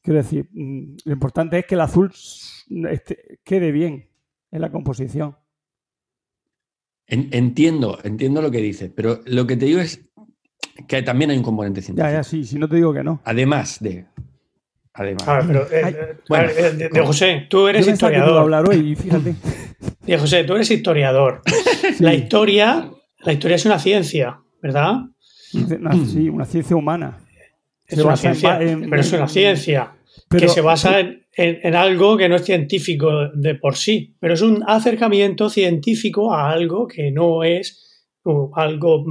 [0.01, 2.11] Quiero decir, mm, lo importante es que el azul
[2.89, 4.07] este, quede bien
[4.51, 5.35] en la composición.
[7.07, 10.05] entiendo, entiendo lo que dices, pero lo que te digo es
[10.87, 12.07] que también hay un componente científico.
[12.07, 13.21] Ya, ya, sí, si no te digo que no.
[13.23, 14.05] Además de.
[14.95, 15.27] Además.
[15.27, 16.17] A ver, pero, eh,
[16.57, 18.39] eh, de, José, tú eres historiador.
[18.39, 19.35] hablar hoy, fíjate.
[20.01, 21.41] De José, tú eres historiador.
[21.99, 24.95] La historia, la historia es una ciencia, ¿verdad?
[25.51, 27.17] sí, una ciencia humana.
[27.87, 29.91] Es una ciencia, pero es una ciencia
[30.29, 34.63] que se basa en, algo que no es científico de por sí, pero es un
[34.65, 38.07] acercamiento científico a algo que no es
[38.55, 39.05] algo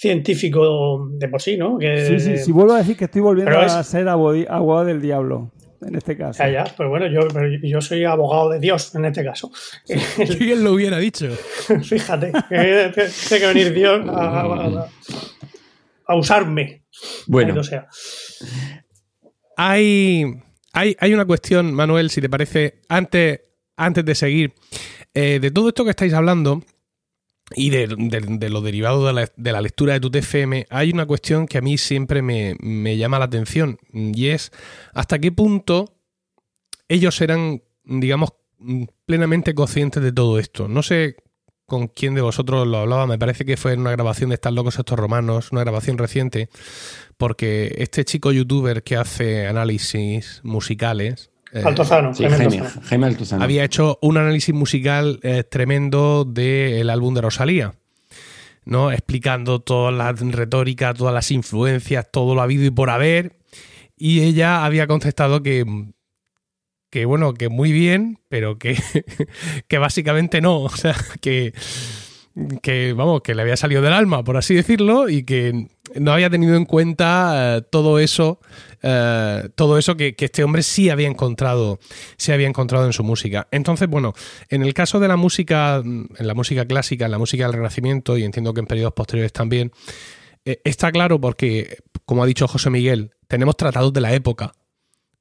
[0.00, 1.78] científico de por sí, ¿no?
[1.78, 5.94] sí, sí, sí, vuelvo a decir que estoy volviendo a ser abogado del diablo en
[5.94, 6.42] este caso.
[6.42, 7.20] Ya, ya, pero bueno, yo,
[7.62, 9.50] yo soy abogado de Dios en este caso.
[10.38, 11.28] ¿Quién lo hubiera dicho?
[11.82, 14.88] Fíjate, tiene que venir Dios a,
[16.16, 16.84] usarme.
[17.26, 17.62] Bueno.
[17.62, 17.86] Sea.
[19.58, 20.24] Hay,
[20.72, 23.40] hay, hay, una cuestión, Manuel, si te parece, antes,
[23.76, 24.54] antes de seguir,
[25.12, 26.62] eh, de todo esto que estáis hablando
[27.54, 27.86] y de,
[28.48, 31.60] lo derivado de la, de la, lectura de tu TFM, hay una cuestión que a
[31.60, 34.52] mí siempre me, me llama la atención y es
[34.92, 35.96] hasta qué punto
[36.88, 38.30] ellos eran, digamos,
[39.06, 40.68] plenamente conscientes de todo esto.
[40.68, 41.16] No sé
[41.66, 44.52] con quién de vosotros lo hablaba, me parece que fue en una grabación de Estar
[44.52, 46.50] locos estos romanos, una grabación reciente,
[47.16, 51.29] porque este chico youtuber que hace análisis musicales...
[51.52, 53.42] Eh, Altozano, Jaime, Altozano.
[53.42, 57.74] Había hecho un análisis musical eh, tremendo del álbum de Rosalía.
[58.64, 58.92] ¿no?
[58.92, 63.38] explicando toda la retórica, todas las influencias, todo lo habido y por haber.
[63.96, 65.64] Y ella había contestado que
[66.90, 68.76] que bueno, que muy bien, pero que,
[69.68, 70.60] que básicamente no.
[70.62, 71.54] O sea, que,
[72.62, 76.30] que, vamos, que le había salido del alma, por así decirlo, y que no había
[76.30, 78.40] tenido en cuenta eh, todo eso,
[78.82, 81.78] eh, todo eso que, que, este hombre sí había encontrado,
[82.16, 83.48] sí había encontrado en su música.
[83.50, 84.14] Entonces, bueno,
[84.48, 88.16] en el caso de la música, en la música clásica, en la música del Renacimiento,
[88.16, 89.72] y entiendo que en periodos posteriores también,
[90.44, 94.52] eh, está claro porque, como ha dicho José Miguel, tenemos tratados de la época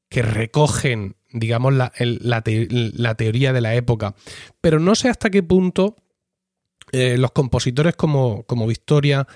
[0.09, 4.15] que recogen digamos, la, la, teoría de la época.
[4.61, 5.95] Pero no sé hasta qué punto
[6.91, 9.27] los compositores como, como Victoria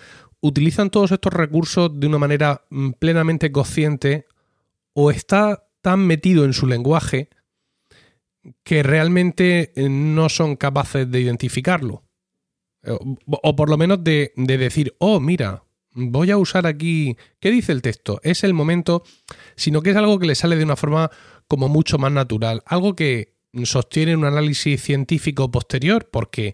[0.43, 4.27] utilizan todos estos recursos de una manera mm, plenamente consciente
[4.93, 7.29] o está tan metido en su lenguaje
[8.63, 12.03] que realmente eh, no son capaces de identificarlo.
[12.83, 12.91] Eh,
[13.25, 17.71] o, por lo menos de, de, decir, oh, mira, voy a usar aquí, ¿qué dice
[17.71, 18.19] el texto?
[18.21, 19.03] Es el momento,
[19.55, 21.09] sino que es algo que le sale de una forma
[21.47, 26.53] como mucho más natural, algo que sostiene un análisis científico posterior, porque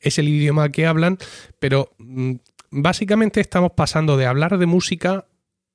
[0.00, 1.18] es el idioma que hablan,
[1.58, 2.34] pero mm,
[2.70, 5.26] básicamente estamos pasando de hablar de música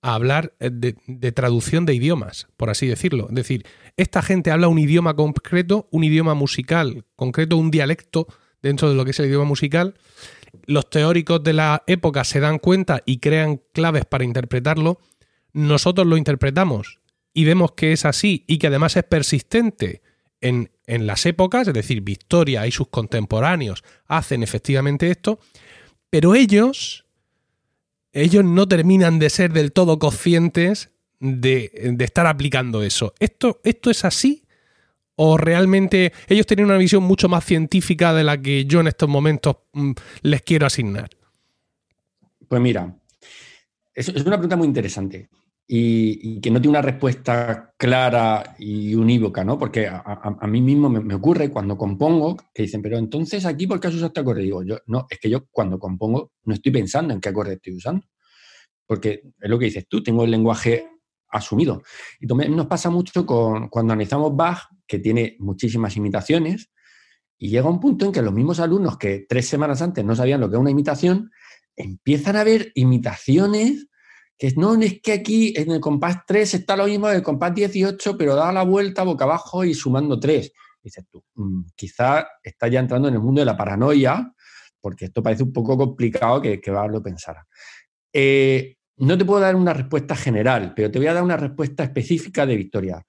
[0.01, 3.27] a hablar eh, de, traducción de idiomas, por así decirlo.
[3.29, 3.65] Es decir,
[3.97, 8.27] esta gente habla un idioma concreto, un idioma musical concreto, un dialecto
[8.61, 9.95] dentro de lo que es el idioma musical.
[10.67, 14.99] Los teóricos de la época se dan cuenta y crean claves para interpretarlo.
[15.53, 16.99] Nosotros lo interpretamos
[17.33, 20.01] y vemos que es así y que además es persistente
[20.41, 25.39] en, las épocas, es decir, Victoria y sus contemporáneos hacen efectivamente esto,
[26.15, 27.03] pero ellos,
[28.13, 33.13] ellos no terminan de ser del todo conscientes de, estar aplicando eso.
[33.19, 34.45] ¿Esto, ¿Esto es así?
[35.17, 39.09] ¿O realmente ellos tienen una visión mucho más científica de la que yo en estos
[39.09, 39.91] momentos mm,
[40.21, 41.09] les quiero asignar?
[42.47, 42.95] Pues mira,
[43.93, 45.27] es una pregunta muy interesante
[45.67, 49.57] y, que no tiene una respuesta clara y unívoca, ¿no?
[49.57, 53.87] Porque a, mí mismo me, ocurre cuando compongo que dicen, pero entonces aquí, ¿por qué
[53.87, 54.43] has usado este acorde?
[54.43, 57.75] Digo, yo, no, es que yo cuando compongo no estoy pensando en qué acorde estoy
[57.75, 58.05] usando.
[58.85, 60.87] Porque es lo que dices tú, tengo el lenguaje
[61.29, 61.81] asumido.
[62.19, 66.69] Y también nos pasa mucho con, cuando analizamos Bach, que tiene muchísimas imitaciones,
[67.37, 70.39] y llega un punto en que los mismos alumnos que tres semanas antes no sabían
[70.39, 71.31] lo que es una imitación,
[71.75, 73.87] empiezan a ver imitaciones
[74.37, 77.53] que no es que aquí en el compás 3 está lo mismo en el compás
[77.53, 80.51] 18, pero da la vuelta boca abajo y sumando 3.
[80.83, 84.33] Dices tú, mm, quizá está ya entrando en el mundo de la paranoia,
[84.81, 87.47] porque esto parece un poco complicado que, que lo pensara.
[88.13, 91.83] Eh, no te puedo dar una respuesta general, pero te voy a dar una respuesta
[91.83, 93.05] específica de Victoria.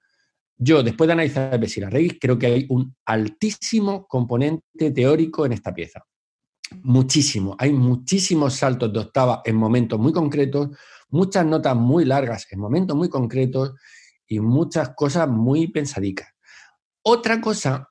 [0.57, 5.53] Yo, después de analizar el Besira Reyes, creo que hay un altísimo componente teórico en
[5.53, 6.03] esta pieza.
[6.81, 7.55] Muchísimo.
[7.59, 10.69] Hay muchísimos saltos de octava en momentos muy concretos,
[11.09, 13.73] muchas notas muy largas en momentos muy concretos
[14.27, 16.29] y muchas cosas muy pensadicas.
[17.03, 17.89] Otra cosa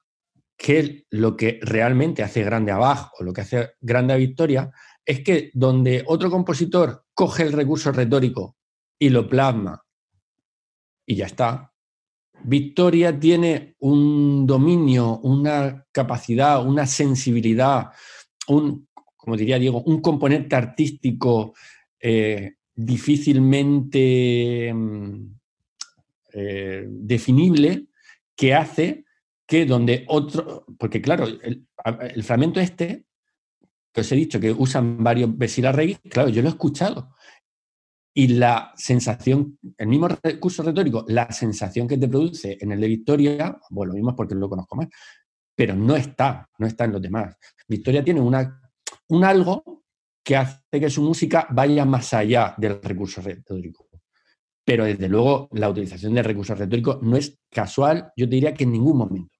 [0.57, 4.17] que es lo que realmente hace grande a Bach o lo que hace grande a
[4.17, 4.71] Victoria
[5.05, 8.57] es que donde otro compositor coge el recurso retórico
[8.99, 9.83] y lo plasma
[11.07, 11.73] y ya está,
[12.43, 17.93] Victoria tiene un dominio, una capacidad, una sensibilidad
[18.49, 21.55] un, como diría Diego, un componente artístico
[22.01, 25.35] eh, difícilmente mm,
[26.35, 27.87] eh, definible
[28.37, 29.07] que hace
[29.47, 31.67] que donde otro, porque claro, el,
[32.23, 33.07] fragmento este,
[33.93, 37.15] que os he dicho que usan varios reggae, claro, yo lo he escuchado.
[38.13, 42.89] Y la sensación, el mismo recurso retórico, la sensación que te produce en el de
[42.89, 44.89] Victoria, bueno, lo mismo es porque lo conozco más,
[45.55, 47.37] pero no está, no está en los demás.
[47.69, 48.61] Victoria tiene una,
[49.09, 49.76] un algo
[50.27, 53.89] que hace que su música vaya más allá del recurso retórico.
[54.65, 58.73] Pero desde luego la utilización del recurso retórico no es casual, yo diría que en
[58.73, 59.39] ningún momento.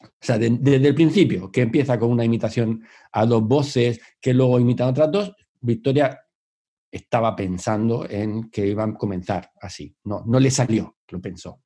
[0.00, 4.60] O sea, desde el principio, que empieza con una imitación a dos voces, que luego
[4.60, 6.16] imitan otras dos, Victoria
[6.92, 9.92] estaba pensando en que iban a comenzar así.
[10.04, 11.60] No, no le salió, lo pensó.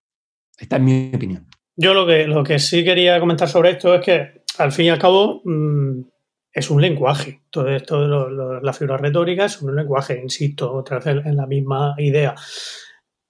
[0.56, 1.46] Esta es mi opinión.
[1.76, 4.88] Yo lo que, lo que sí quería comentar sobre esto es que, al fin y
[4.88, 6.13] al cabo, mm,
[6.54, 7.42] es un lenguaje.
[7.50, 11.96] Todo esto de la figura retórica es un lenguaje, insisto, otra vez en la misma
[11.98, 12.34] idea.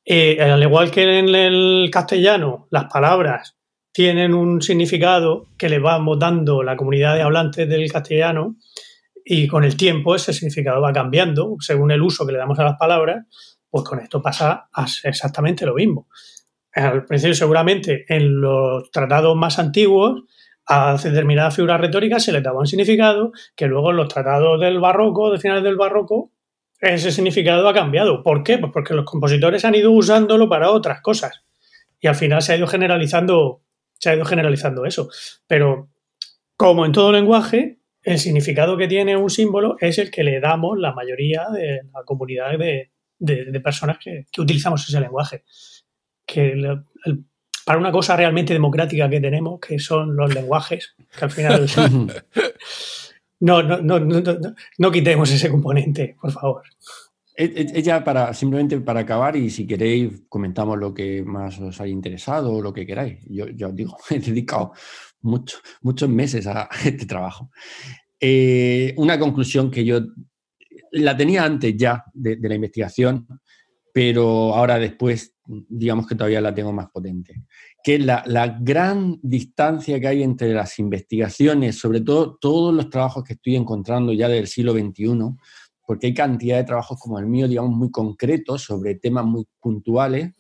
[0.05, 3.57] Eh, al igual que en el castellano, las palabras
[3.91, 8.57] tienen un significado que le vamos dando la comunidad de hablantes del castellano
[9.25, 12.65] y con el tiempo ese significado va cambiando según el uso que le damos a
[12.65, 13.25] las palabras,
[13.71, 14.69] pues con esto pasa
[15.03, 16.09] exactamente lo mismo.
[16.75, 20.25] Al principio seguramente en los tratados más antiguos
[20.67, 24.81] a determinadas figuras retóricas se les daba un significado que luego en los tratados del
[24.81, 26.33] barroco, de finales del barroco,
[26.81, 28.23] ese significado ha cambiado.
[28.23, 28.59] ¿Por qué?
[28.59, 31.43] Pues porque los compositores han ido usándolo para otras cosas.
[32.01, 33.63] Y al final se ha ido generalizando,
[33.99, 35.09] se ha ido generalizando eso.
[35.47, 35.91] Pero
[36.57, 40.79] como en todo lenguaje, el significado que tiene un símbolo es el que le damos
[40.79, 42.91] la mayoría de la comunidad de,
[43.61, 45.45] personas que, utilizamos ese lenguaje.
[46.27, 46.55] Que
[47.65, 51.67] para una cosa realmente democrática que tenemos, que son los lenguajes, que al final
[53.41, 53.99] no, no, no,
[54.79, 56.63] no, quitemos ese componente, por favor.
[57.37, 62.53] Ella, para, simplemente para acabar, y si queréis, comentamos lo que más os haya interesado
[62.53, 63.19] o lo que queráis.
[63.29, 64.73] Yo, yo os digo, he dedicado
[65.23, 67.51] mucho, muchos meses a este trabajo.
[68.21, 70.01] Eh, una conclusión que yo
[70.93, 73.27] la tenía antes ya de, de la investigación,
[73.93, 77.45] pero ahora después, digamos que todavía la tengo más potente
[77.83, 83.25] que la, la, gran distancia que hay entre las investigaciones, sobre todo todos los trabajos
[83.25, 85.37] que estoy encontrando ya del siglo XXI,
[85.87, 90.33] porque hay cantidad de trabajos como el mío, digamos, muy concretos sobre temas muy puntuales,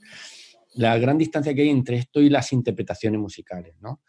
[0.74, 4.00] la gran distancia que hay entre esto y las interpretaciones musicales, ¿no?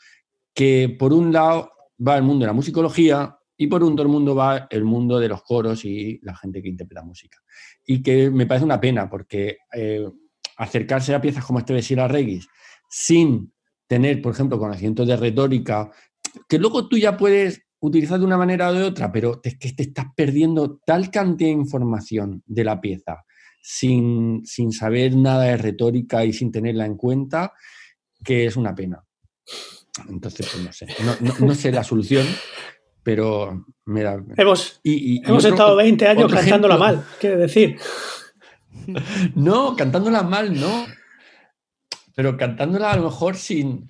[0.54, 1.72] Que por un lado
[2.06, 5.44] va el mundo de la musicología y por otro mundo va el mundo de los
[5.44, 7.40] coros y la gente que interpreta música.
[7.86, 10.10] Y que me parece una pena porque eh,
[10.58, 12.48] acercarse a piezas como este de Sira Regis,
[12.90, 13.54] sin
[13.88, 15.92] tener, por ejemplo, conocimientos de retórica,
[16.48, 19.72] que luego tú ya puedes utilizar de una manera o de otra, pero es que
[19.74, 23.26] te estás perdiendo tal cantidad de información de la pieza
[23.68, 27.54] sin, saber nada de retórica y sin tenerla en cuenta,
[28.24, 29.04] que es una pena.
[30.08, 30.88] Entonces, pues no sé,
[31.40, 32.28] no, sé la solución,
[33.02, 34.24] pero me da...
[34.38, 37.78] Hemos, hemos estado 20 años cantándola mal, quiere decir.
[39.36, 40.86] No, cantándola mal, no.
[42.16, 43.90] Pero cantándola a lo mejor sin.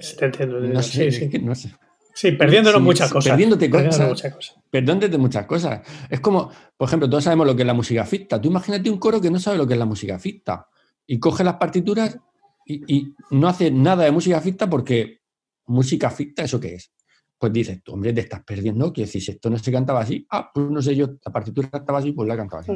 [0.00, 0.60] Sí, te entiendo.
[0.60, 1.72] No sé, sí, no sé.
[2.14, 3.30] Sí, perdiéndonos muchas cosas.
[3.30, 4.08] Perdiéndote cosas.
[4.08, 4.56] Muchas cosas.
[4.70, 5.80] Perdiéndote muchas cosas.
[6.10, 8.40] Es como, por ejemplo, todos sabemos lo que es la música ficta.
[8.40, 10.66] Tú imagínate un coro que no sabe lo que es la música ficta
[11.06, 12.18] y coge las partituras
[12.66, 15.22] y, no hace nada de música ficta porque
[15.66, 16.92] música ficta, ¿eso qué es?
[17.38, 18.92] Pues dices, tú, hombre, te estás perdiendo.
[18.92, 22.00] Que si esto no se cantaba así, ah, pues no sé yo, la partitura estaba
[22.00, 22.72] así, pues la cantaba así.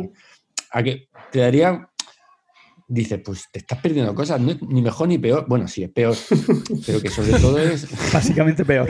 [0.74, 1.88] A que te daría
[2.86, 5.46] dice, pues te estás perdiendo cosas, ni mejor ni peor.
[5.48, 6.16] Bueno, sí, es peor,
[6.86, 7.88] pero que sobre todo es...
[8.12, 8.88] Básicamente peor.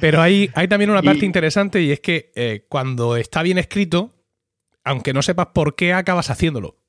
[0.00, 4.14] Pero hay, hay también una parte interesante y es que eh, cuando está bien escrito,
[4.84, 6.83] aunque no sepas por qué, acabas haciéndolo.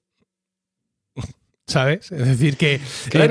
[1.68, 2.12] ¿Sabes?
[2.12, 2.80] Es decir, que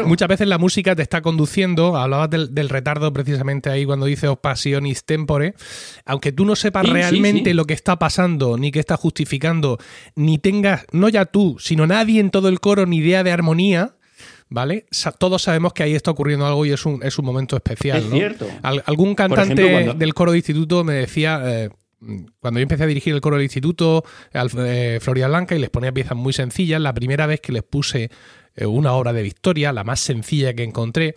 [0.04, 5.04] muchas veces la música te está conduciendo, hablabas del, retardo precisamente ahí cuando dice passionis
[5.04, 5.54] tempore,
[6.04, 9.78] aunque tú no sepas realmente lo que está pasando, ni qué está justificando,
[10.16, 13.94] ni tengas, no ya tú, sino nadie en todo el coro, ni idea de armonía,
[14.48, 14.86] ¿vale?
[15.18, 17.98] todos sabemos que ahí está ocurriendo algo y es un, es un momento especial.
[17.98, 18.48] Es cierto.
[18.62, 21.40] algún cantante del coro de instituto me decía...
[21.44, 21.70] Eh,
[22.40, 25.92] cuando yo empecé a dirigir el coro del instituto, eh, Floria Blanca, y les ponía
[25.92, 28.10] piezas muy sencillas, la primera vez que les puse
[28.54, 31.14] eh, una obra de Victoria, la más sencilla que encontré,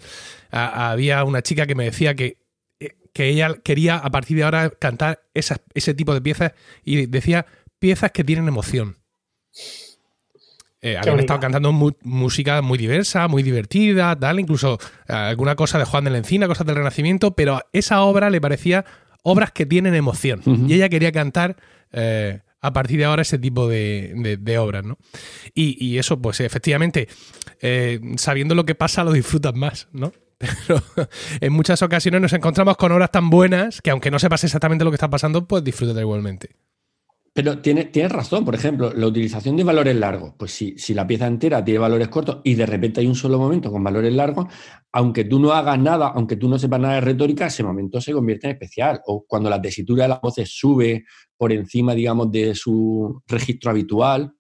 [0.50, 2.38] había una chica que me decía que,
[2.80, 7.46] eh, que ella quería a partir de ahora cantar ese tipo de piezas y decía
[7.80, 8.98] piezas que tienen emoción.
[10.82, 16.12] habían estado cantando música muy diversa, muy divertida, tal, incluso alguna cosa de Juan de
[16.12, 18.86] la Encina, cosas del Renacimiento, pero esa obra le parecía
[19.28, 20.42] obras que tienen emoción.
[20.68, 21.58] Y ella quería cantar
[21.92, 24.98] eh, a partir de ahora ese tipo de, obras, ¿no?
[25.54, 27.10] Y, eso, pues efectivamente,
[27.62, 30.14] eh, sabiendo lo que pasa, lo disfrutas más, ¿no?
[30.38, 30.82] Pero
[31.42, 34.92] en muchas ocasiones nos encontramos con obras tan buenas que aunque no sepas exactamente lo
[34.92, 36.52] que está pasando, pues disfrutas igualmente.
[37.38, 40.34] Pero tienes tiene razón, por ejemplo, la utilización de valores largos.
[40.40, 43.38] Pues si, si, la pieza entera tiene valores cortos y de repente hay un solo
[43.38, 44.48] momento con valores largos,
[44.92, 48.12] aunque tú no hagas nada, aunque tú no sepas nada de retórica, ese momento se
[48.12, 49.02] convierte en especial.
[49.06, 51.06] O cuando la tesitura de las voces sube
[51.38, 54.34] por encima, digamos, de su registro habitual,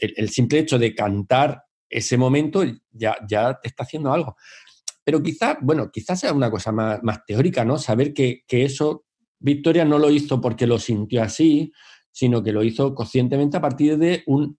[0.00, 4.34] el, simple hecho de cantar ese momento ya, ya te está haciendo algo.
[5.04, 7.78] Pero quizás, bueno, quizás sea una cosa más, teórica, ¿no?
[7.78, 9.04] Saber que, que eso
[9.38, 11.72] Victoria no lo hizo porque lo sintió así,
[12.12, 14.58] sino que lo hizo conscientemente a partir de un,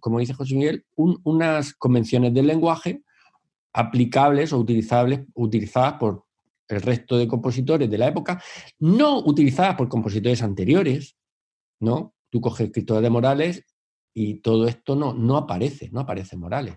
[0.00, 3.02] como dice José Miguel, unas convenciones del lenguaje
[3.72, 6.24] aplicables o utilizables, utilizadas por
[6.68, 8.42] el resto de compositores de la época,
[8.78, 11.16] no utilizadas por compositores anteriores,
[11.80, 12.14] ¿no?
[12.30, 13.64] Tú coges escritores de Morales
[14.14, 16.76] y todo esto no, no aparece, no aparece Morales.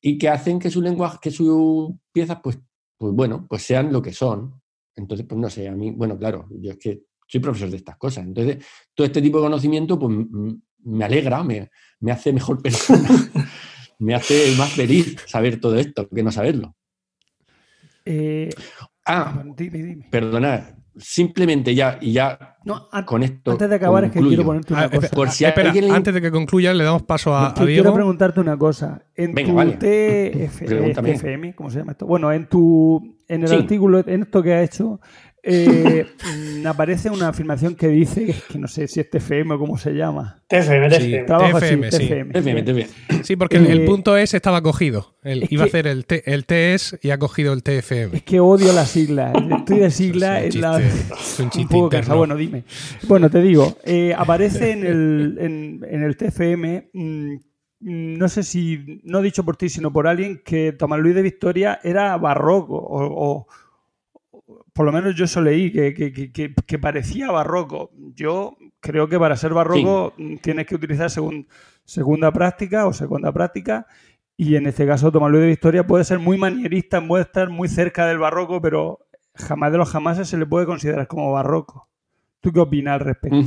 [0.00, 2.58] Y que hacen que su lenguaje, que sus piezas, pues,
[2.96, 4.60] pues bueno, pues sean lo que son.
[4.96, 7.96] Entonces, pues no sé, a mí, bueno, claro, yo es que soy profesor de estas
[7.96, 8.24] cosas.
[8.24, 8.64] Entonces,
[8.94, 10.16] todo este tipo de conocimiento pues,
[10.84, 11.70] me alegra, me,
[12.10, 13.08] hace mejor persona,
[13.98, 16.74] me hace más feliz saber todo esto que no saberlo.
[18.04, 18.50] Eh,
[19.06, 19.42] ah,
[20.10, 22.56] perdonad, simplemente ya y ya
[23.06, 23.52] con esto.
[23.52, 25.08] Antes de acabar, es que quiero ponerte una ah, cosa.
[25.08, 27.66] Por si espera, antes de que concluya, le damos paso a, Diego.
[27.66, 29.02] Quiero preguntarte una cosa.
[29.14, 32.06] En tu TFM, ¿cómo se llama esto?
[32.06, 35.00] Bueno, en tu en el artículo, en esto que ha hecho,
[35.46, 36.06] eh,
[36.62, 39.92] mm, aparece una afirmación que dice, que no sé si es TFM o cómo se
[39.92, 40.42] llama.
[40.48, 41.90] TFM, TFM.
[41.90, 42.86] Sí,
[43.22, 43.36] sí.
[43.36, 45.16] porque el, punto S estaba cogido.
[45.22, 48.16] iba a hacer el, el TS y ha cogido el TFM.
[48.16, 49.34] Es que odio las siglas.
[49.58, 50.80] Estoy de sigla es, la...
[51.38, 52.64] un, poco Bueno, dime.
[53.06, 55.36] Bueno, te digo, eh, aparece en el,
[55.90, 56.90] en, el TFM...
[56.92, 57.34] Mm,
[57.86, 61.80] no sé si, no dicho por ti, sino por alguien, que Tomás Luis de Victoria
[61.82, 63.46] era barroco o
[64.74, 67.92] por lo menos yo eso leí, que, parecía barroco.
[68.14, 70.12] Yo creo que para ser barroco
[70.42, 71.10] tienes que utilizar
[71.84, 73.86] segunda práctica o segunda práctica.
[74.36, 77.68] Y en este caso, Tomás Luis de Victoria puede ser muy manierista, puede estar muy
[77.68, 79.06] cerca del barroco, pero
[79.36, 81.88] jamás de los jamás se le puede considerar como barroco.
[82.40, 83.38] ¿Tú qué opinas al respecto?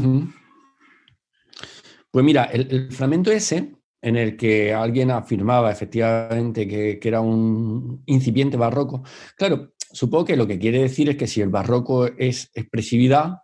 [2.09, 8.01] Pues mira, el, fragmento ese, en el que alguien afirmaba efectivamente que, que, era un
[8.05, 9.03] incipiente barroco,
[9.35, 13.39] claro, supongo que lo que quiere decir es que si el barroco es expresividad,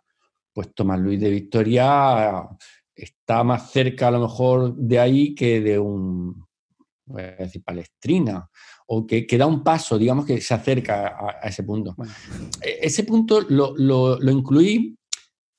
[0.52, 2.48] pues Tomás Luis de Victoria
[2.94, 6.46] está más cerca a lo mejor de ahí que de un,
[7.06, 8.48] voy a decir, palestrina,
[8.86, 11.96] o que, da un paso, digamos que se acerca a, ese punto.
[12.60, 14.96] E, ese punto lo, incluí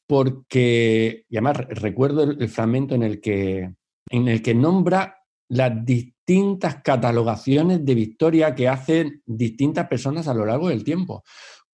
[0.08, 3.74] porque, y además recuerdo el, fragmento en el que,
[4.10, 5.84] en el que nombra las
[6.26, 11.24] distintas catalogaciones de Victoria que hacen distintas personas a lo largo del tiempo.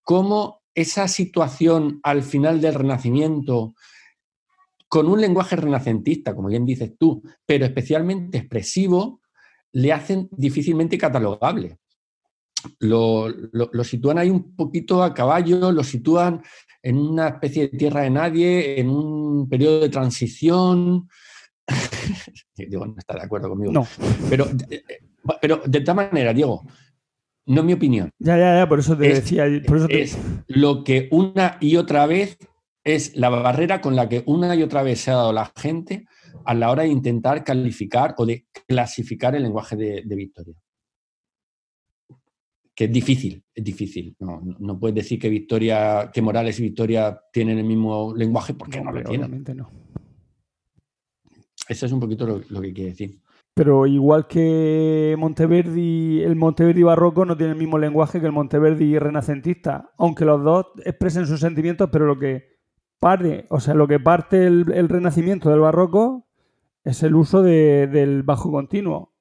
[0.04, 3.76] Cómo esa situación al final del Renacimiento,
[4.90, 9.22] con un lenguaje renacentista, como bien dices tú, pero especialmente expresivo,
[9.72, 11.78] le hacen difícilmente catalogable.
[12.80, 16.42] Lo, lo, sitúan ahí un poquito a caballo, lo sitúan
[16.84, 21.08] en una especie de tierra de nadie, en un periodo de transición,
[22.56, 23.72] Diego no está de acuerdo conmigo.
[23.72, 23.88] No.
[24.30, 24.84] Pero, eh,
[25.42, 26.64] pero de esta manera, Diego,
[27.46, 28.12] no es mi opinión.
[28.20, 29.46] Ya, ya, ya, por eso te decía.
[29.90, 30.18] Es
[30.48, 32.38] lo que una y otra vez
[32.84, 36.06] es la barrera con la que una y otra vez se ha dado la gente
[36.46, 40.56] a la hora de intentar calificar o de clasificar el lenguaje de, Victoria.
[42.74, 44.16] Que es difícil, es difícil.
[44.20, 48.82] No, no, puedes decir que Victoria, que Morales y Victoria tienen el mismo lenguaje porque
[48.82, 49.26] no, lo tienen.
[49.26, 49.70] Obviamente no.
[51.72, 53.22] Eso es un poquito lo, que quiere decir.
[53.54, 59.00] Pero igual que Monteverdi, el Monteverdi barroco no tiene el mismo lenguaje que el Monteverdi
[59.00, 62.58] renacentista, aunque los dos expresen sus sentimientos, pero lo que
[63.00, 66.28] parte, o sea, lo que parte el, renacimiento del barroco
[66.84, 69.14] es el uso del bajo continuo.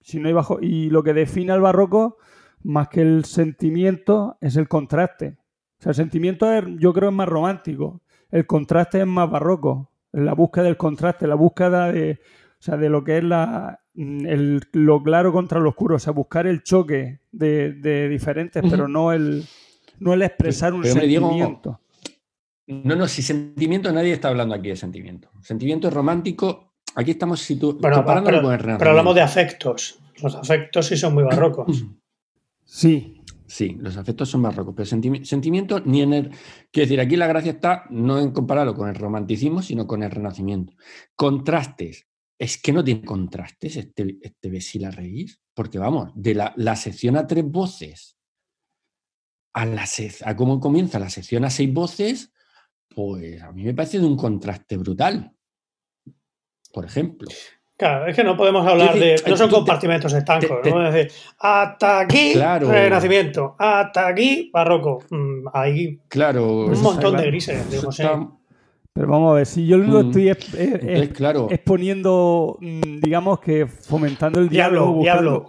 [0.00, 2.18] Si no hay bajo, y lo que define al barroco,
[2.62, 5.38] más que el sentimiento, es el contraste.
[5.80, 6.46] O sea, el sentimiento
[6.78, 8.02] yo creo es más romántico.
[8.30, 12.20] El contraste es más barroco la búsqueda del contraste, la búsqueda de,
[12.58, 16.12] o sea, de lo que es la, el, lo claro contra lo oscuro, o sea,
[16.12, 19.44] buscar el choque de, diferentes, pero no el,
[19.98, 21.80] no el expresar un sentimiento.
[22.66, 25.30] no, no, si sentimiento, nadie está hablando aquí de sentimiento.
[25.40, 28.42] Sentimiento es romántico, aquí estamos situ pero, pero,
[28.78, 29.98] pero hablamos de afectos.
[30.22, 31.84] Los afectos sí son muy barrocos.
[32.64, 33.17] Sí,
[33.48, 36.28] Sí, los afectos son barrocos, pero sentimi sentimiento ni en el...
[36.70, 40.10] Quiero decir, aquí la gracia está no en compararlo con el romanticismo, sino con el
[40.10, 40.74] renacimiento.
[41.16, 42.06] Contrastes.
[42.38, 47.26] Es que no tiene contrastes este, este Reís, porque vamos, de la, la sección a
[47.26, 48.18] tres voces
[49.54, 49.88] a, la
[50.24, 52.32] a cómo comienza la sección a seis voces,
[52.94, 55.32] pues a mí me parece de un contraste brutal.
[56.72, 57.28] Por ejemplo.
[57.78, 59.22] Claro, es que no podemos hablar de.
[59.24, 60.84] No son compartimentos estancos, ¿no?
[60.88, 64.98] Es decir, hasta aquí Renacimiento, hasta aquí Barroco.
[65.10, 66.00] Mm, ahí.
[66.08, 66.66] Claro.
[66.66, 67.90] Un montón de grises, digo,
[68.92, 71.46] Pero vamos a ver, si yo lo único que estoy es, claro.
[71.50, 75.00] exponiendo, mm, digamos que fomentando el diálogo.
[75.00, 75.46] Diablo,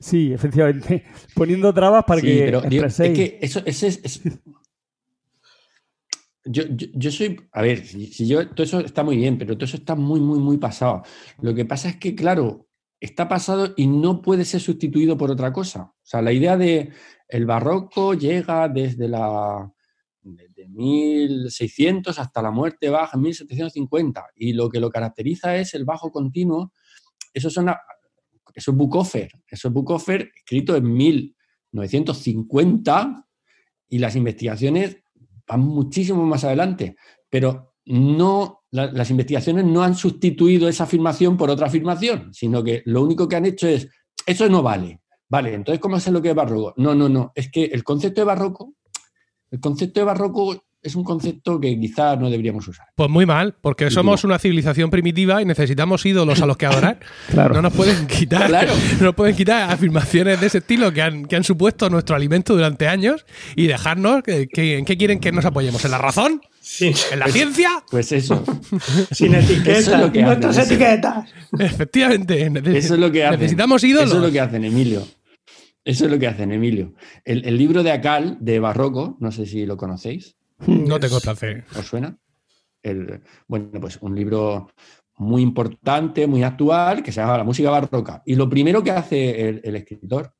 [0.00, 1.04] Sí, efectivamente.
[1.34, 2.44] Poniendo trabas para que.
[2.46, 4.22] Pero, es que eso, ese es,
[6.44, 9.76] yo, yo, soy, a ver, si, yo, todo eso está muy bien, pero todo eso
[9.76, 11.02] está muy, muy, muy pasado.
[11.40, 12.68] Lo que pasa es que, claro,
[13.00, 15.82] está pasado y no puede ser sustituido por otra cosa.
[15.82, 16.92] O sea, la idea de
[17.28, 19.72] el barroco llega desde la
[20.20, 25.84] desde 1600 hasta la muerte baja en 1750 y lo que lo caracteriza es el
[25.84, 26.72] bajo continuo.
[27.32, 27.68] Eso, son,
[28.54, 33.26] eso es Bukoffer, eso es Bukoffer escrito en 1950
[33.88, 34.98] y las investigaciones
[35.48, 36.96] van muchísimo más adelante,
[37.28, 43.02] pero no, las investigaciones no han sustituido esa afirmación por otra afirmación, sino que lo
[43.02, 43.88] único que han hecho es,
[44.26, 45.00] eso no vale.
[45.30, 46.74] Vale, entonces, ¿cómo es lo que es barroco?
[46.76, 48.74] No, no, no, es que el concepto de barroco,
[49.50, 52.86] el concepto de barroco es un concepto que quizás no deberíamos usar.
[52.94, 57.00] Pues muy mal, porque somos una civilización primitiva y necesitamos ídolos a los que adorar.
[57.30, 57.54] claro.
[57.54, 61.36] No nos pueden quitar, no nos pueden quitar afirmaciones de ese estilo que han, que
[61.36, 63.26] han supuesto nuestro alimento durante años
[63.56, 64.48] y dejarnos que,
[64.78, 66.40] en qué quieren que nos apoyemos, en la razón.
[66.60, 66.92] Sí.
[67.12, 67.70] ¿En la ciencia?
[67.90, 68.44] Pues eso.
[69.10, 69.88] Sin etiquetas.
[69.88, 71.28] Eso nuestras etiquetas.
[71.58, 72.46] Efectivamente.
[72.76, 73.40] eso es lo que hacen.
[73.40, 74.08] Necesitamos ídolos.
[74.08, 75.06] Eso es lo que hacen, Emilio.
[75.84, 76.92] Eso es lo que hacen, Emilio.
[77.24, 80.36] El, el libro de Acal, de Barroco, no sé si lo conocéis.
[80.66, 81.64] No tengo placer.
[81.76, 82.16] ¿Os suena?
[82.82, 84.68] El, bueno, pues un libro
[85.18, 88.22] muy importante, muy actual, que se llama La música barroca.
[88.24, 90.32] Y lo primero que hace el, escritor,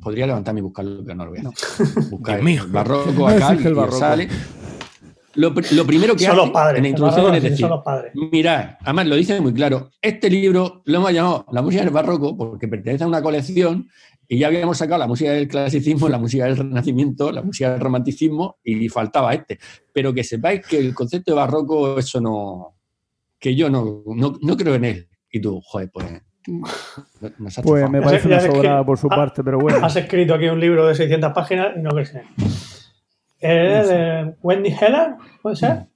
[0.00, 2.10] podría levantarme y buscarlo, pero no lo voy a hacer.
[2.10, 3.98] Buscar el barroco acá y barroco.
[3.98, 4.28] sale.
[5.34, 6.42] Lo, primero que hace
[6.76, 7.68] en la introducción es decir,
[8.32, 12.36] mirad, además lo dice muy claro, este libro lo hemos llamado La música del barroco
[12.36, 13.88] porque pertenece a una colección
[14.32, 17.80] y ya habíamos sacado la música del clasicismo, la música del renacimiento, la música del
[17.80, 19.58] romanticismo y faltaba este.
[19.92, 22.76] Pero que sepáis que el concepto de barroco, eso no.
[23.40, 25.08] que yo no, no, creo en él.
[25.32, 26.06] Y tú, joder, pues.
[27.64, 29.84] pues me parece una sobrada por su parte, pero bueno.
[29.84, 32.22] Has escrito aquí un libro de 600 páginas y no crees en
[33.40, 33.88] él.
[33.88, 35.14] de Wendy Heller?
[35.42, 35.86] ¿Puede ser?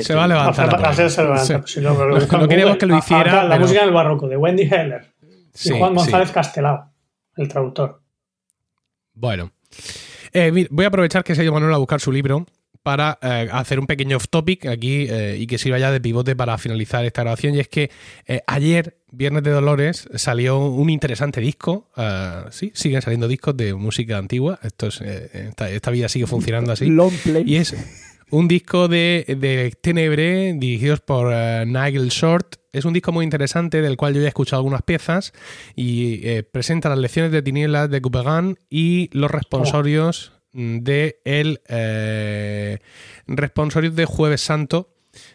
[0.00, 0.70] Se va a levantar.
[0.72, 3.44] no, queríamos que lo hiciera.
[3.44, 5.17] la música del barroco, de Wendy Heller
[5.64, 6.90] y Juan González Castelao,
[7.36, 8.02] el traductor.
[9.14, 9.52] Bueno,
[10.32, 12.46] eh, voy a aprovechar que se ha ido Manuel a buscar su libro
[12.82, 16.36] para eh, hacer un pequeño off topic aquí eh, y que sirva ya de pivote
[16.36, 17.54] para finalizar esta grabación.
[17.54, 17.90] Y es que
[18.46, 21.90] ayer, Viernes de Dolores, salió un interesante disco.
[22.50, 24.58] sí, siguen saliendo discos de música antigua.
[24.62, 26.86] Esto es, esta, vida sigue funcionando así.
[26.86, 27.44] Long play.
[27.46, 27.74] Y es
[28.30, 31.32] un disco de, de Tenebre dirigidos por
[31.66, 35.32] Nigel Short es un disco muy interesante del cual yo ya he escuchado algunas piezas
[35.74, 42.78] y eh, presenta las lecciones de tinieblas de Couperin y los responsorios de el eh,
[43.26, 44.94] de Jueves Santo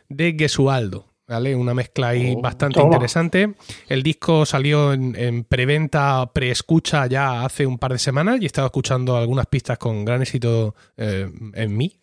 [0.09, 1.12] de Gesualdo.
[1.25, 3.53] Una mezcla ahí oh, bastante interesante.
[3.87, 8.67] El disco salió en, preventa, preescucha ya hace un par de semanas y he estado
[8.67, 11.97] escuchando algunas pistas con gran éxito eh, en mí,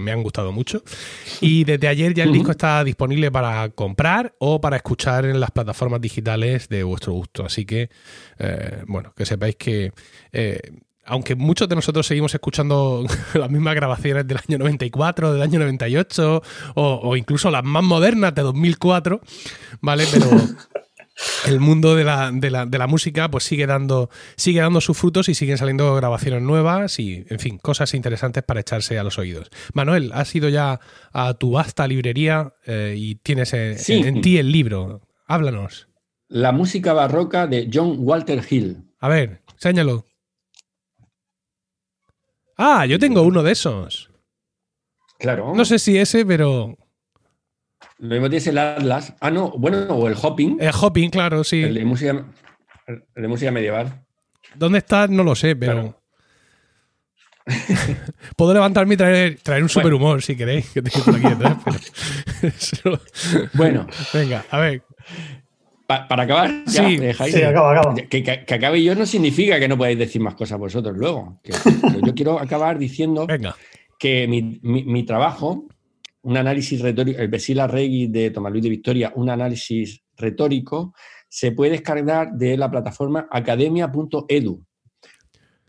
[0.00, 0.82] me han gustado mucho.
[1.40, 5.52] Y desde ayer ya el disco está disponible para comprar o para escuchar en las
[5.52, 7.44] plataformas digitales de vuestro gusto.
[7.46, 7.88] Así que,
[8.38, 9.92] eh, bueno, que sepáis que
[10.32, 10.60] eh,
[11.06, 16.42] aunque muchos de nosotros seguimos escuchando las mismas grabaciones del año 94, del año 98
[16.74, 19.20] o, incluso las más modernas de 2004,
[19.80, 20.04] ¿vale?
[20.12, 20.28] Pero
[21.46, 24.96] el mundo de la, de, la, de la, música pues sigue dando, sigue dando sus
[24.98, 29.18] frutos y siguen saliendo grabaciones nuevas y, en fin, cosas interesantes para echarse a los
[29.18, 29.50] oídos.
[29.72, 30.80] Manuel, has ido ya
[31.12, 35.02] a tu vasta librería eh, y tienes en, en ti el libro.
[35.26, 35.88] Háblanos.
[36.28, 38.84] La música barroca de John Walter Hill.
[38.98, 40.04] A ver, séñalo.
[42.56, 44.10] Ah, yo tengo uno de esos.
[45.18, 45.54] Claro.
[45.54, 46.76] No sé si ese, pero.
[47.98, 49.14] Lo mismo tienes el Atlas.
[49.20, 50.58] Ah, no, bueno, o el Hopping.
[50.60, 51.62] El Hopping, claro, sí.
[51.62, 52.26] El de música,
[52.86, 54.04] el de música medieval.
[54.54, 55.06] ¿Dónde está?
[55.06, 56.02] No lo sé, pero.
[58.36, 61.56] Puedo levantarme y traer, traer un superhumor si queréis, que tengo por aquí detrás,
[63.54, 63.86] Bueno.
[64.12, 64.82] Venga, a ver.
[65.86, 67.34] Para acabar, ya, Sí, dejáis.
[67.34, 67.94] Sí, acaba, acaba.
[67.94, 71.40] Que, que- que acabe yo no significa que no podáis decir más cosas vosotros luego.
[71.42, 71.52] Que-
[72.04, 73.54] yo quiero acabar diciendo Venga.
[73.98, 75.66] que mi, mi- mi trabajo,
[76.22, 80.92] un análisis retórico, el Vesila Regui de Tomás Luis de Victoria, un análisis retórico,
[81.28, 84.64] se puede descargar de la plataforma academia.edu.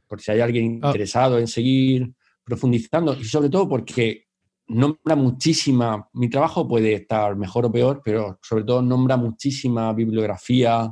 [0.08, 0.88] Por si hay alguien Ah.
[0.88, 2.10] interesado en seguir
[2.44, 4.27] profundizando y sobre todo porque
[4.68, 10.92] nombra muchísima, mi trabajo puede estar mejor o peor, pero sobre todo nombra muchísima bibliografía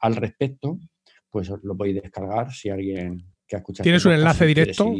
[0.00, 0.78] al respecto,
[1.28, 3.84] pues lo podéis descargar si alguien que ha escuchado.
[3.84, 4.92] ¿Tienes este un enlace directo?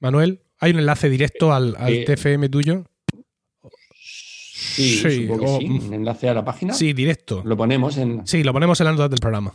[0.00, 2.84] Manuel, ¿hay un enlace directo al, al Eh, TFM tuyo?
[3.92, 5.64] Sí, Sí, supongo que o- sí.
[5.88, 6.72] Un enlace a la página.
[6.72, 7.42] Sí, directo.
[7.44, 8.24] Lo ponemos en.
[8.26, 9.54] Sí, lo ponemos en las notas del programa.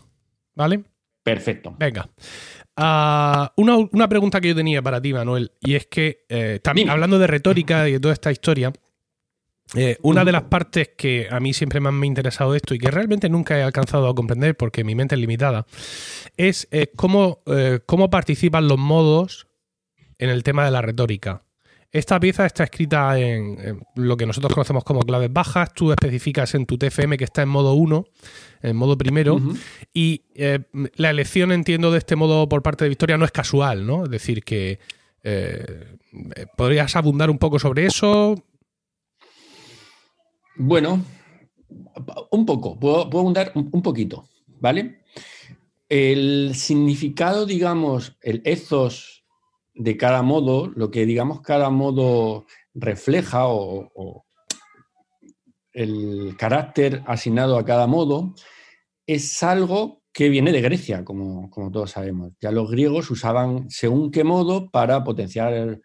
[0.55, 0.83] ¿Vale?
[1.23, 1.75] Perfecto.
[1.79, 2.09] Venga.
[2.75, 6.85] Ah, una, una pregunta que yo tenía para ti, Manuel, y es que eh, también
[6.85, 6.93] Dime.
[6.93, 8.73] hablando de retórica y de toda esta historia,
[9.75, 12.73] eh, una de las partes que a mí siempre más me ha interesado de esto
[12.73, 15.65] y que realmente nunca he alcanzado a comprender porque mi mente es limitada,
[16.35, 17.43] es eh, cómo,
[17.85, 19.47] cómo participan los modos
[20.17, 21.43] en el tema de la retórica.
[21.93, 25.71] Esta pieza está escrita en, en lo que nosotros conocemos como claves bajas.
[25.75, 28.05] Tú especificas en tu TFM que está en modo 1,
[28.63, 29.39] en modo primero,
[29.93, 30.61] y eh,
[30.95, 34.05] la elección, entiendo, de este modo por parte de Victoria no es casual, ¿no?
[34.05, 34.79] Es decir, que
[35.21, 35.97] eh,
[36.57, 38.43] podrías abundar un poco sobre eso.
[40.55, 41.05] Bueno,
[42.31, 45.03] un poco, puedo, puedo abundar un, un poquito, ¿vale?
[45.89, 49.22] El significado, digamos, el ethos
[49.73, 54.25] de cada modo, lo que digamos cada modo refleja o,
[55.73, 58.35] el carácter asignado a cada modo,
[59.07, 62.33] es algo que viene de Grecia, como, como todos sabemos.
[62.39, 65.81] Ya los griegos usaban según qué modo para potenciar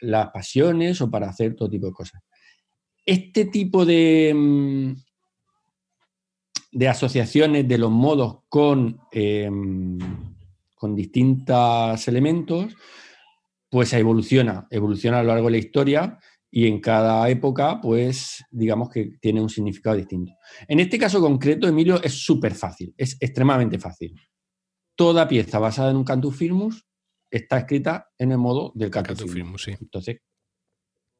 [0.00, 2.22] las pasiones o para hacer todo tipo de cosas.
[3.06, 4.94] Este tipo de, mm,
[6.72, 9.48] de asociaciones de los modos con, eh,
[10.74, 12.74] con distintos elementos,
[13.70, 16.18] pues evoluciona, evoluciona a lo largo de la historia
[16.50, 20.32] y en cada época, pues digamos que tiene un significado distinto.
[20.66, 24.14] En este caso concreto, Emilio, es súper fácil, es extremadamente fácil.
[24.96, 26.84] Toda pieza basada en un cantus firmus
[27.30, 29.62] está escrita en el modo del cantus Cantus firmus.
[29.62, 29.84] firmus, sí.
[29.84, 30.18] Entonces,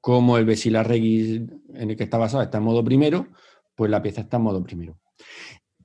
[0.01, 1.43] como el Vesila Regis
[1.75, 3.29] en el que está basado está en modo primero,
[3.77, 4.99] pues la pieza está en modo primero.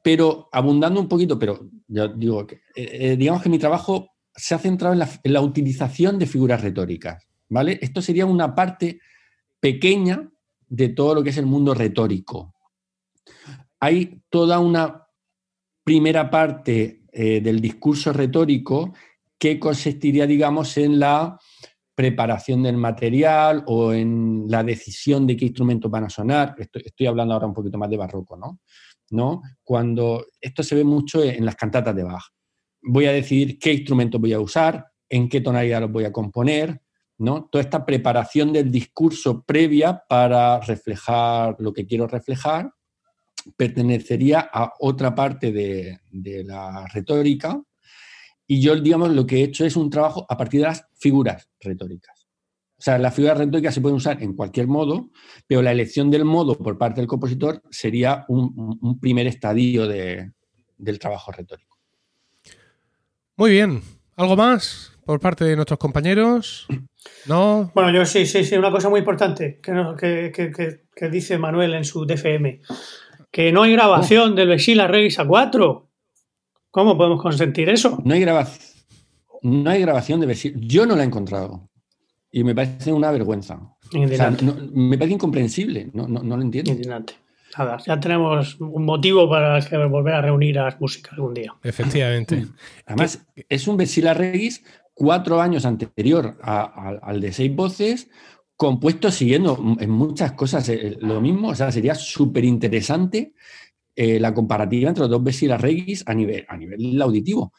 [0.01, 4.55] Pero abundando un poquito, pero ya digo, que, eh, eh, digamos que mi trabajo se
[4.55, 7.79] ha centrado en la, utilización de figuras retóricas, ¿vale?
[7.81, 8.99] Esto sería una parte
[9.59, 10.29] pequeña
[10.67, 12.53] de todo lo que es el mundo retórico.
[13.79, 15.07] Hay toda una
[15.83, 18.93] primera parte eh, del discurso retórico
[19.37, 21.39] que consistiría, digamos, en la
[21.93, 26.55] preparación del material o en la decisión de qué instrumentos van a sonar.
[26.57, 28.59] Estoy, estoy hablando ahora un poquito más de barroco, ¿no?
[29.11, 29.41] ¿no?
[29.63, 32.23] Cuando esto se ve mucho en las cantatas de Bach.
[32.85, 36.81] Voy a decidir qué instrumentos voy a usar, en qué tonalidad los voy a componer,
[37.17, 37.45] ¿no?
[37.51, 42.71] Toda esta preparación del discurso previa para reflejar lo que quiero reflejar
[43.55, 45.99] pertenecería a otra parte de,
[46.43, 47.61] la retórica
[48.47, 51.49] y yo, digamos, lo que he hecho es un trabajo a partir de las figuras
[51.59, 52.27] retóricas.
[52.77, 55.09] O sea, las figuras retóricas se pueden usar en cualquier modo,
[55.47, 60.31] pero la elección del modo por parte del compositor sería un, primer estadio de-
[60.77, 61.74] del trabajo retórico.
[63.37, 63.81] Muy bien.
[64.15, 66.67] ¿Algo más por parte de nuestros compañeros?
[67.27, 67.71] ¿No?
[67.75, 71.09] Bueno, yo sí, sí, sí, una cosa muy importante que, no- que, que- que- que
[71.09, 72.61] dice Manuel en su DFM,
[73.31, 75.87] que no hay grabación del Vesila Regis A4.
[76.71, 78.01] ¿Cómo podemos consentir eso?
[78.03, 78.47] No hay, graba-
[79.41, 80.57] no hay grabación de Vesila.
[80.61, 81.69] Yo no la he encontrado.
[82.31, 83.59] Y me parece una vergüenza.
[83.93, 85.89] O sea, no- me parece incomprensible.
[85.93, 86.71] No, no- no lo entiendo.
[86.71, 87.13] indignante.
[87.57, 91.53] Nada, ya tenemos un motivo para que volver a reunir a las músicas algún día.
[91.63, 92.45] Efectivamente.
[92.85, 98.09] Además, es un Vesila Regis cuatro años anterior a- a- al de seis voces,
[98.55, 101.49] compuesto siguiendo en muchas cosas eh, lo mismo.
[101.49, 103.33] O sea, sería súper interesante
[103.95, 107.53] eh, la comparativa entre los dos Vesila Regis a nivel, a nivel auditivo.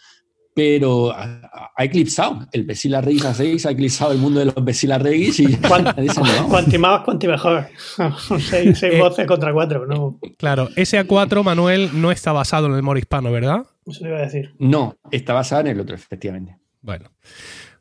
[0.56, 2.46] Pero ha, ha- ha eclipsado.
[2.50, 5.54] El Vesila Regis a 6 ha eclipsado el mundo de los Vesila Regis y.
[6.48, 7.66] Cuanti más, cuanti mejor.
[8.40, 8.98] seis seis Eh.
[8.98, 10.18] voces contra cuatro, no.
[10.38, 13.66] Claro, ese A4, Manuel, no está basado en el moro hispano, ¿verdad?
[13.84, 14.54] Eso le iba a decir.
[14.58, 16.56] No, está basada en el otro, efectivamente.
[16.80, 17.10] Bueno.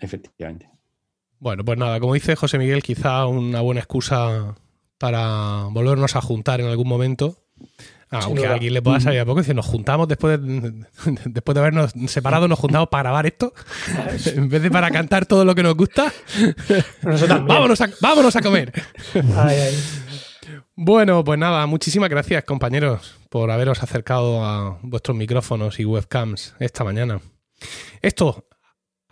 [0.02, 0.70] Efectivamente.
[1.40, 4.56] Bueno, pues nada, como dice José Miguel, quizá una buena excusa
[4.98, 7.38] para volvernos a juntar en algún momento.
[8.12, 8.52] Aunque duda.
[8.52, 10.86] a alguien le pueda salir a poco, si nos juntamos después de,
[11.26, 13.54] después de habernos separado, nos juntamos para grabar esto,
[14.26, 16.12] en vez de para cantar todo lo que nos gusta,
[17.48, 18.72] vámonos a, vámonos a comer.
[19.36, 19.76] Ay, ay.
[20.76, 26.84] Bueno, pues nada, muchísimas gracias compañeros por haberos acercado a vuestros micrófonos y webcams esta
[26.84, 27.22] mañana.
[28.02, 28.46] Esto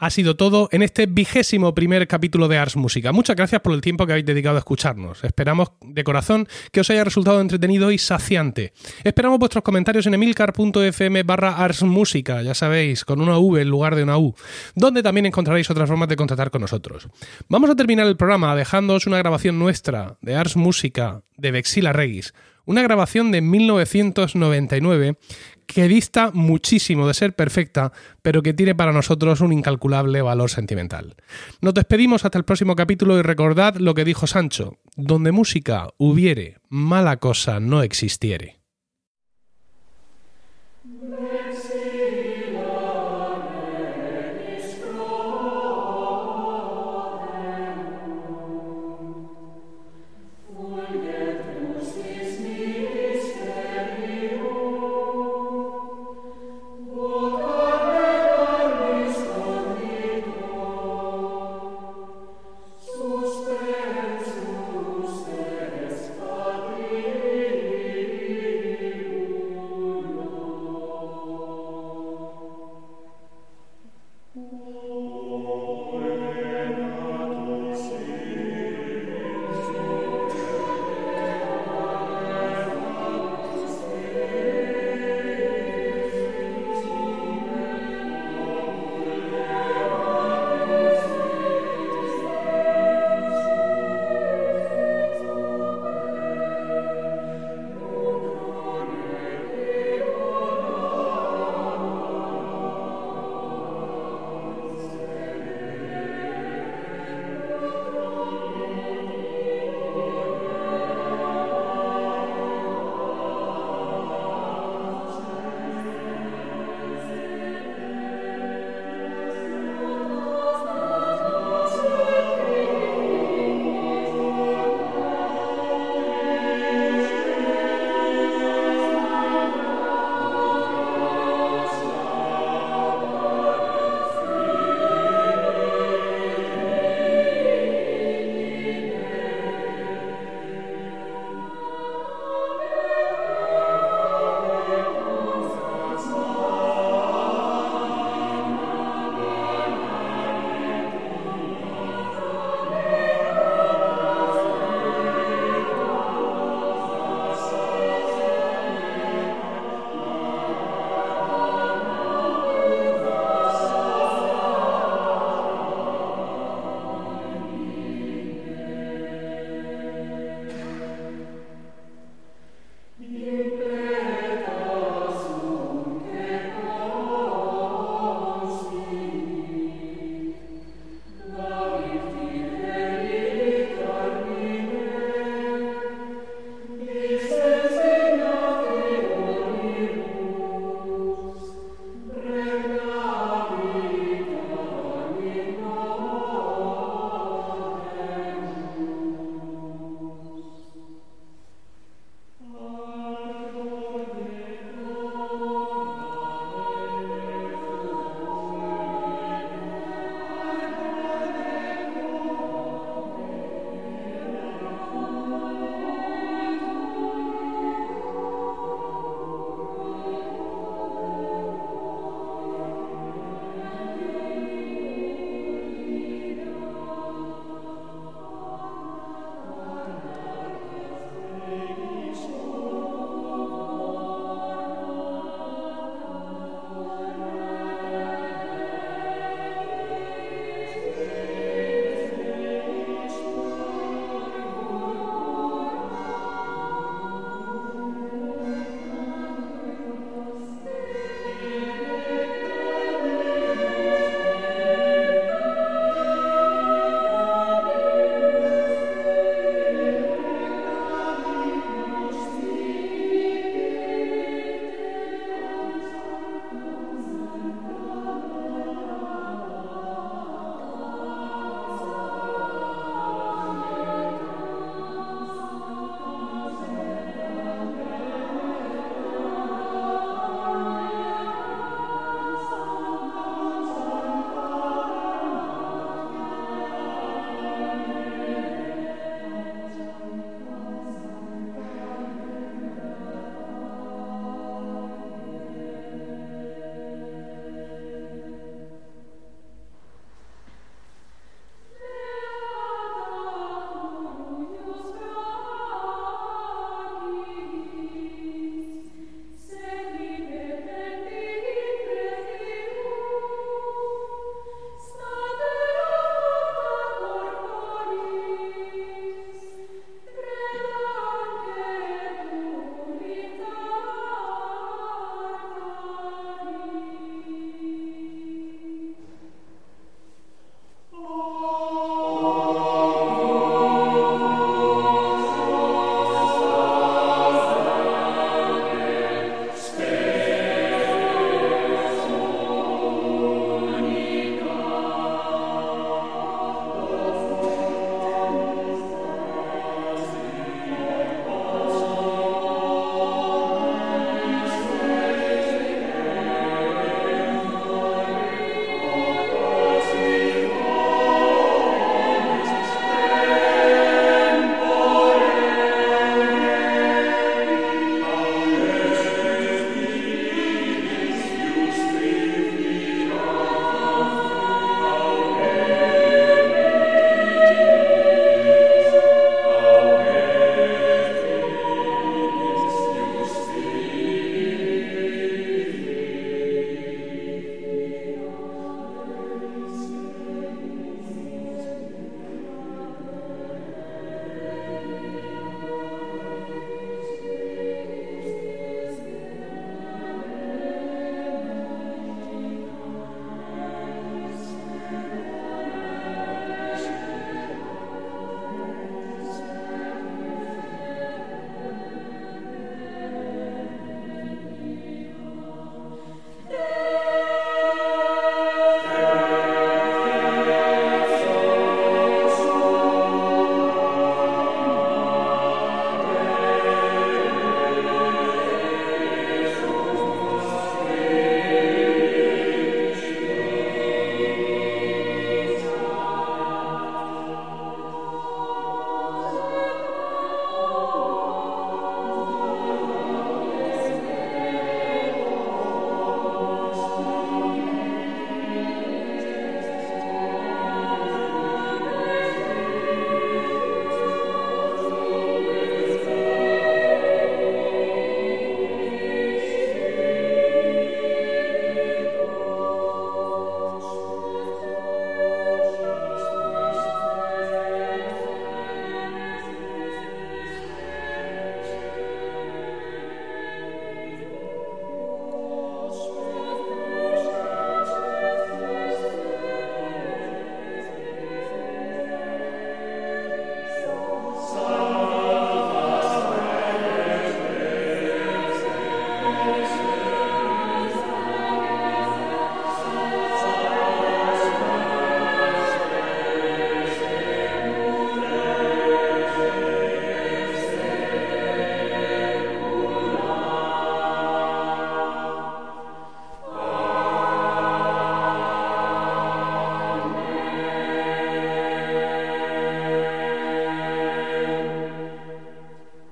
[0.03, 3.13] ha sido todo en este vigésimo primer capítulo de Ars Música.
[3.13, 5.23] Muchas gracias por el tiempo que habéis dedicado a escucharnos.
[5.23, 8.73] Esperamos de corazón que os haya resultado entretenido y saciante.
[9.05, 13.95] Esperamos vuestros comentarios en emilcar.fm barra Ars Música, ya sabéis, con una V en lugar
[13.95, 14.35] de una U,
[14.75, 17.07] donde también encontraréis otras formas de contactar con nosotros.
[17.47, 22.33] Vamos a terminar el programa dejándoos una grabación nuestra de Ars Música de Vexila Regis
[22.65, 25.17] una grabación de 1999
[25.65, 27.91] que dista muchísimo de ser perfecta,
[28.21, 31.15] pero que tiene para nosotros un incalculable valor sentimental.
[31.61, 36.57] Nos despedimos hasta el próximo capítulo y recordad lo que dijo Sancho, donde música hubiere,
[36.69, 38.59] mala cosa no existiere.